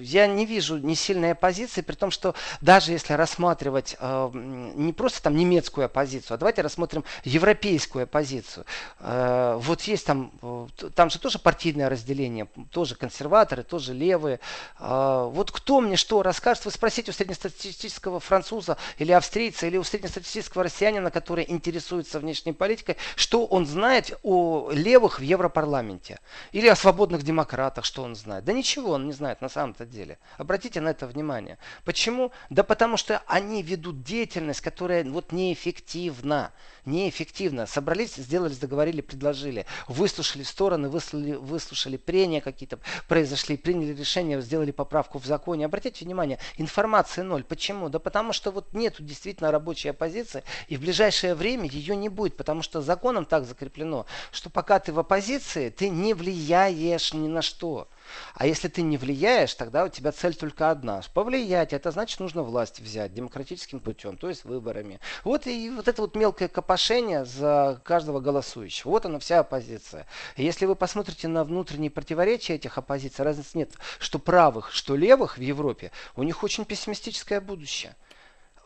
я 0.05 0.27
не 0.27 0.47
вижу 0.47 0.79
ни 0.79 0.95
сильной 0.95 1.33
оппозиции, 1.33 1.81
при 1.81 1.95
том, 1.95 2.11
что 2.11 2.35
даже 2.61 2.93
если 2.93 3.15
рассматривать 3.15 3.97
э, 3.99 4.31
не 4.35 4.93
просто 4.93 5.23
там 5.23 5.37
немецкую 5.37 5.87
оппозицию, 5.87 6.35
а 6.35 6.39
давайте 6.39 6.63
рассмотрим 6.63 7.05
европейскую 7.25 8.05
оппозицию. 8.05 8.67
Э, 9.01 9.59
вот 9.61 9.83
есть 9.83 10.07
там, 10.07 10.33
э, 10.43 10.67
там 10.95 11.11
же 11.11 11.19
тоже 11.19 11.39
партийное 11.39 11.89
разделение, 11.89 12.47
тоже 12.71 12.95
консерваторы, 12.95 13.63
тоже 13.63 13.95
левые. 13.95 14.41
Э, 14.79 15.29
вот 15.31 15.51
кто 15.51 15.81
мне 15.81 15.97
что 15.97 16.23
расскажет, 16.23 16.65
вы 16.67 16.71
спросите 16.71 17.11
у 17.11 17.15
среднестатистического 17.15 18.21
француза 18.21 18.77
или 18.99 19.13
австрийца, 19.13 19.67
или 19.67 19.77
у 19.77 19.85
среднестатистического 19.85 20.65
россиянина, 20.65 21.11
который 21.11 21.45
интересуется 21.49 22.21
внешней 22.21 22.53
политикой, 22.53 22.97
что 23.17 23.47
он 23.47 23.67
знает 23.67 24.19
о 24.23 24.71
левых 24.71 25.19
в 25.19 25.23
Европарламенте. 25.23 26.21
Или 26.53 26.69
о 26.69 26.77
свободных 26.77 27.23
демократах, 27.23 27.85
что 27.85 28.03
он 28.03 28.15
знает. 28.15 28.45
Да 28.45 28.53
ничего 28.53 28.93
он 28.93 29.07
не 29.07 29.13
знает 29.13 29.41
на 29.41 29.49
самом-то 29.49 29.87
деле 29.87 29.94
деле. 29.95 30.19
Обратите 30.37 30.81
на 30.81 30.91
это 30.91 31.07
внимание. 31.07 31.59
Почему? 31.85 32.33
Да 32.51 32.63
потому 32.63 32.97
что 32.97 33.23
они 33.27 33.63
ведут 33.63 34.03
деятельность, 34.03 34.61
которая 34.61 35.05
вот 35.05 35.33
неэффективна. 35.33 36.53
Неэффективна. 36.85 37.67
Собрались, 37.67 38.17
сделали, 38.17 38.55
договорили, 38.55 39.01
предложили. 39.01 39.65
Выслушали 39.89 40.43
стороны, 40.43 40.89
выслушали, 40.89 41.33
выслушали 41.33 41.97
прения 41.97 42.41
какие-то, 42.41 42.79
произошли, 43.09 43.57
приняли 43.57 43.95
решение, 43.95 44.43
сделали 44.43 44.71
поправку 44.71 45.19
в 45.19 45.25
законе. 45.25 45.65
Обратите 45.65 46.05
внимание, 46.05 46.39
информации 46.59 47.23
ноль. 47.23 47.45
Почему? 47.45 47.89
Да 47.89 47.99
потому 47.99 48.33
что 48.33 48.51
вот 48.51 48.75
нету 48.75 49.03
действительно 49.03 49.51
рабочей 49.51 49.89
оппозиции, 49.89 50.43
и 50.69 50.77
в 50.77 50.81
ближайшее 50.81 51.35
время 51.35 51.69
ее 51.69 51.97
не 51.97 52.09
будет, 52.09 52.37
потому 52.37 52.63
что 52.63 52.83
законом 52.83 53.25
так 53.25 53.47
закреплено, 53.47 54.07
что 54.33 54.51
пока 54.51 54.79
ты 54.81 54.93
в 54.93 54.99
оппозиции, 54.99 55.71
ты 55.71 55.89
не 55.89 56.15
влияешь 56.15 57.15
ни 57.15 57.29
на 57.29 57.43
что. 57.43 57.89
А 58.35 58.47
если 58.47 58.69
ты 58.69 58.83
не 58.83 58.97
влияешь, 58.97 59.55
тогда 59.55 59.85
у 59.85 59.89
тебя 59.89 60.13
цель 60.13 60.35
только 60.35 60.71
одна. 60.71 61.01
Повлиять, 61.13 61.73
это 61.73 61.91
значит 61.91 62.21
нужно 62.21 62.43
власть 62.43 62.81
взять 62.81 63.13
демократическим 63.13 63.81
путем, 63.81 64.17
то 64.17 64.29
есть 64.29 64.45
выборами. 64.45 65.01
Вот 65.25 65.47
и 65.47 65.71
вот 65.71 65.89
это 65.89 66.03
вот 66.03 66.17
мелкое 66.17 66.49
копошение 66.49 67.25
за 67.25 67.81
каждого 67.85 68.21
голосующего. 68.21 68.91
Вот 68.91 69.07
она 69.07 69.19
вся 69.19 69.41
оппозиция. 69.41 70.07
если 70.37 70.67
вы 70.67 70.77
посмотрите 70.77 71.29
на 71.29 71.45
внутренние 71.45 71.91
противоречия 71.91 72.55
этих 72.55 72.79
оппозиций, 72.79 73.25
разницы 73.25 73.59
нет, 73.59 73.71
что 73.99 74.19
правых, 74.19 74.73
что 74.73 74.97
левых 74.97 75.39
в 75.39 75.41
Европе, 75.41 75.91
у 76.17 76.23
них 76.23 76.43
очень 76.43 76.65
пессимистическое 76.65 77.41
будущее. 77.41 77.97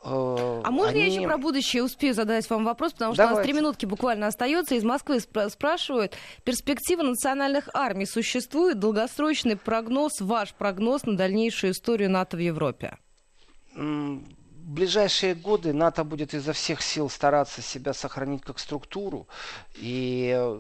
Э, 0.05 0.63
а 0.65 0.71
можно 0.71 0.93
они... 0.93 1.01
я 1.01 1.07
еще 1.07 1.27
про 1.27 1.39
будущее 1.39 1.83
успею 1.83 2.15
задать 2.15 2.49
вам 2.49 2.65
вопрос, 2.65 2.93
потому 2.93 3.15
что 3.15 3.25
Давайте. 3.25 3.35
у 3.35 3.39
нас 3.39 3.47
три 3.47 3.53
минутки 3.59 3.87
буквально 3.87 4.27
остается. 4.27 4.75
Из 4.75 4.85
Москвы 4.85 5.17
спра- 5.17 5.51
спрашивают, 5.51 6.15
перспектива 6.45 7.03
национальных 7.03 7.69
армий 7.75 8.07
существует? 8.07 8.79
Долгосрочный 8.79 9.57
прогноз, 9.57 10.21
ваш 10.21 10.55
прогноз 10.55 11.05
на 11.05 11.17
дальнейшую 11.17 11.73
историю 11.73 12.11
НАТО 12.11 12.37
в 12.37 12.41
Европе? 12.41 12.97
В 13.75 14.21
ближайшие 14.75 15.35
годы 15.35 15.73
НАТО 15.73 16.05
будет 16.05 16.35
изо 16.35 16.53
всех 16.53 16.83
сил 16.83 17.09
стараться 17.09 17.63
себя 17.63 17.95
сохранить 17.95 18.43
как 18.43 18.59
структуру. 18.59 19.27
И 19.77 20.59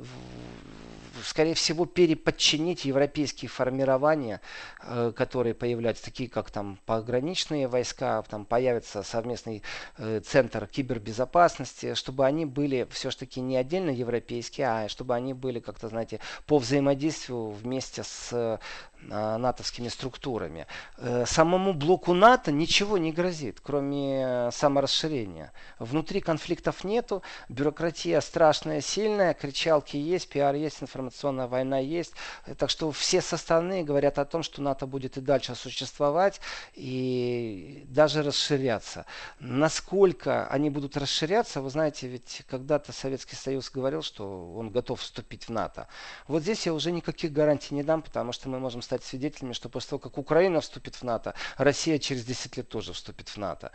скорее 1.24 1.54
всего, 1.54 1.86
переподчинить 1.86 2.84
европейские 2.84 3.48
формирования, 3.48 4.40
э, 4.82 5.12
которые 5.14 5.54
появляются, 5.54 6.04
такие 6.04 6.28
как 6.28 6.50
там 6.50 6.78
пограничные 6.86 7.68
войска, 7.68 8.22
там 8.22 8.44
появится 8.44 9.02
совместный 9.02 9.62
э, 9.96 10.20
центр 10.20 10.66
кибербезопасности, 10.66 11.94
чтобы 11.94 12.26
они 12.26 12.46
были 12.46 12.86
все-таки 12.90 13.40
не 13.40 13.56
отдельно 13.56 13.90
европейские, 13.90 14.66
а 14.68 14.88
чтобы 14.88 15.14
они 15.14 15.34
были 15.34 15.60
как-то, 15.60 15.88
знаете, 15.88 16.20
по 16.46 16.58
взаимодействию 16.58 17.50
вместе 17.50 18.02
с 18.04 18.58
натовскими 19.00 19.88
структурами. 19.88 20.66
Э, 20.96 21.24
самому 21.26 21.72
блоку 21.72 22.14
НАТО 22.14 22.52
ничего 22.52 22.98
не 22.98 23.12
грозит, 23.12 23.60
кроме 23.60 24.50
саморасширения. 24.52 25.52
Внутри 25.78 26.20
конфликтов 26.20 26.84
нету, 26.84 27.22
бюрократия 27.48 28.20
страшная, 28.20 28.80
сильная, 28.80 29.34
кричалки 29.34 29.96
есть, 29.96 30.28
пиар 30.28 30.54
есть, 30.54 30.82
информационная 30.82 31.46
война 31.46 31.78
есть. 31.78 32.12
Так 32.58 32.70
что 32.70 32.90
все 32.92 33.20
со 33.20 33.36
стороны 33.36 33.84
говорят 33.84 34.18
о 34.18 34.24
том, 34.24 34.42
что 34.42 34.62
НАТО 34.62 34.86
будет 34.86 35.16
и 35.16 35.20
дальше 35.20 35.54
существовать 35.54 36.40
и 36.74 37.84
даже 37.88 38.22
расширяться. 38.22 39.06
Насколько 39.40 40.46
они 40.48 40.70
будут 40.70 40.96
расширяться, 40.96 41.62
вы 41.62 41.70
знаете, 41.70 42.08
ведь 42.08 42.42
когда-то 42.48 42.92
Советский 42.92 43.36
Союз 43.36 43.70
говорил, 43.70 44.02
что 44.02 44.52
он 44.54 44.70
готов 44.70 45.00
вступить 45.00 45.44
в 45.44 45.50
НАТО. 45.50 45.88
Вот 46.26 46.42
здесь 46.42 46.66
я 46.66 46.74
уже 46.74 46.92
никаких 46.92 47.32
гарантий 47.32 47.74
не 47.74 47.82
дам, 47.82 48.02
потому 48.02 48.32
что 48.32 48.48
мы 48.48 48.58
можем 48.58 48.82
стать 48.88 49.04
свидетелями, 49.04 49.52
что 49.52 49.68
после 49.68 49.90
того, 49.90 50.00
как 50.00 50.16
Украина 50.16 50.62
вступит 50.62 50.94
в 50.94 51.02
НАТО, 51.02 51.34
Россия 51.58 51.98
через 51.98 52.24
10 52.24 52.56
лет 52.56 52.68
тоже 52.70 52.94
вступит 52.94 53.28
в 53.28 53.36
НАТО. 53.36 53.70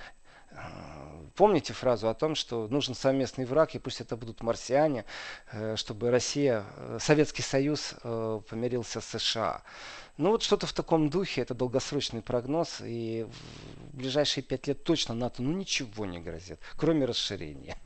Помните 1.36 1.74
фразу 1.74 2.10
о 2.10 2.16
том, 2.16 2.34
что 2.34 2.68
нужен 2.68 2.96
совместный 2.96 3.46
враг, 3.46 3.76
и 3.76 3.80
пусть 3.80 4.02
это 4.02 4.16
будут 4.16 4.42
марсиане, 4.42 5.06
э, 5.52 5.76
чтобы 5.76 6.10
Россия, 6.10 6.64
э, 6.78 6.98
Советский 7.00 7.44
Союз 7.44 7.94
э, 8.04 8.42
помирился 8.50 9.02
с 9.02 9.20
США. 9.20 9.62
Ну 10.18 10.30
вот 10.30 10.42
что-то 10.42 10.66
в 10.66 10.74
таком 10.74 11.10
духе, 11.10 11.42
это 11.42 11.54
долгосрочный 11.54 12.22
прогноз, 12.22 12.82
и 12.82 13.28
в 13.92 13.98
ближайшие 13.98 14.44
пять 14.44 14.68
лет 14.68 14.84
точно 14.84 15.14
НАТО 15.14 15.44
ну 15.44 15.52
ничего 15.52 16.06
не 16.06 16.20
грозит, 16.20 16.60
кроме 16.76 17.06
расширения. 17.06 17.78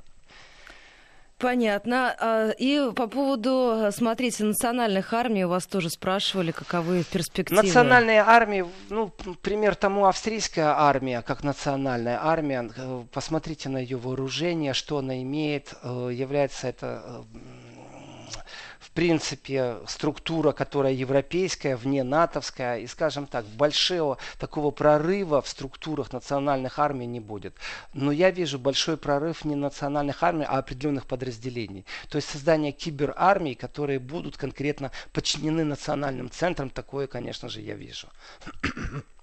Понятно. 1.38 2.16
А, 2.20 2.50
и 2.50 2.92
по 2.96 3.08
поводу, 3.08 3.90
смотрите, 3.92 4.44
национальных 4.44 5.14
армий 5.14 5.46
у 5.46 5.50
вас 5.50 5.68
тоже 5.68 5.92
спрашивали, 5.92 6.52
каковы 6.52 7.04
перспективы? 7.04 7.62
Национальные 7.62 8.22
армии, 8.22 8.66
ну, 8.90 9.10
пример 9.42 9.76
тому 9.76 10.08
австрийская 10.08 10.74
армия, 10.76 11.22
как 11.22 11.44
национальная 11.44 12.20
армия. 12.20 12.72
Э, 12.76 13.04
посмотрите 13.12 13.70
на 13.70 13.78
ее 13.78 13.98
вооружение, 13.98 14.74
что 14.74 14.98
она 14.98 15.22
имеет. 15.22 15.76
Э, 15.84 16.10
является 16.12 16.68
это 16.68 17.04
э, 17.06 17.38
принципе, 18.98 19.78
структура, 19.86 20.54
которая 20.54 20.92
европейская, 20.92 21.76
вне 21.76 22.04
натовская, 22.04 22.80
и, 22.80 22.88
скажем 22.88 23.28
так, 23.28 23.46
большого 23.46 24.18
такого 24.40 24.72
прорыва 24.72 25.44
в 25.44 25.48
структурах 25.48 26.12
национальных 26.14 26.80
армий 26.80 27.06
не 27.06 27.20
будет. 27.20 27.54
Но 27.94 28.12
я 28.12 28.32
вижу 28.32 28.58
большой 28.58 28.98
прорыв 28.98 29.46
не 29.46 29.54
национальных 29.54 30.24
армий, 30.24 30.46
а 30.50 30.58
определенных 30.58 31.06
подразделений. 31.06 31.86
То 32.10 32.16
есть 32.16 32.28
создание 32.28 32.72
киберармий, 32.72 33.54
которые 33.54 34.00
будут 34.00 34.36
конкретно 34.36 34.90
подчинены 35.14 35.64
национальным 35.64 36.32
центрам, 36.32 36.72
такое, 36.72 37.06
конечно 37.06 37.50
же, 37.50 37.62
я 37.62 37.76
вижу. 37.76 38.08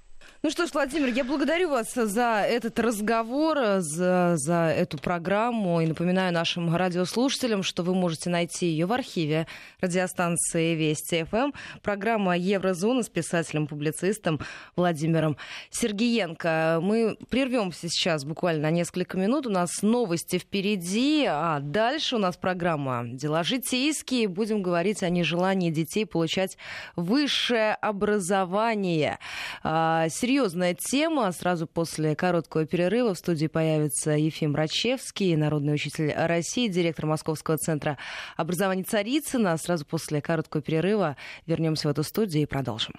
Ну 0.44 0.50
что 0.50 0.66
ж, 0.66 0.74
Владимир, 0.74 1.08
я 1.08 1.24
благодарю 1.24 1.70
вас 1.70 1.94
за 1.94 2.44
этот 2.46 2.78
разговор, 2.78 3.78
за, 3.78 4.34
за 4.36 4.74
эту 4.76 4.98
программу. 4.98 5.80
И 5.80 5.86
напоминаю 5.86 6.34
нашим 6.34 6.76
радиослушателям, 6.76 7.62
что 7.62 7.82
вы 7.82 7.94
можете 7.94 8.28
найти 8.28 8.66
ее 8.66 8.84
в 8.84 8.92
архиве 8.92 9.46
радиостанции 9.80 10.74
Вести 10.74 11.24
ФМ. 11.24 11.52
Программа 11.82 12.36
Еврозона 12.36 13.02
с 13.02 13.08
писателем-публицистом 13.08 14.38
Владимиром 14.76 15.38
Сергеенко. 15.70 16.80
Мы 16.82 17.16
прервемся 17.30 17.88
сейчас 17.88 18.26
буквально 18.26 18.64
на 18.64 18.70
несколько 18.70 19.16
минут. 19.16 19.46
У 19.46 19.50
нас 19.50 19.80
новости 19.80 20.38
впереди, 20.38 21.24
а 21.26 21.60
дальше 21.60 22.16
у 22.16 22.18
нас 22.18 22.36
программа 22.36 23.04
«Дела 23.06 23.44
житейские». 23.44 24.28
Будем 24.28 24.60
говорить 24.60 25.02
о 25.02 25.08
нежелании 25.08 25.70
детей 25.70 26.04
получать 26.04 26.58
высшее 26.96 27.76
образование. 27.76 29.18
А, 29.62 30.06
серьезная 30.34 30.74
тема. 30.74 31.30
Сразу 31.30 31.68
после 31.68 32.16
короткого 32.16 32.66
перерыва 32.66 33.14
в 33.14 33.18
студии 33.18 33.46
появится 33.46 34.10
Ефим 34.10 34.56
Рачевский, 34.56 35.36
народный 35.36 35.74
учитель 35.74 36.12
России, 36.12 36.66
директор 36.66 37.06
Московского 37.06 37.56
центра 37.56 37.98
образования 38.36 38.82
Царицына. 38.82 39.56
Сразу 39.58 39.86
после 39.86 40.20
короткого 40.20 40.60
перерыва 40.60 41.16
вернемся 41.46 41.86
в 41.86 41.92
эту 41.92 42.02
студию 42.02 42.42
и 42.42 42.46
продолжим. 42.46 42.92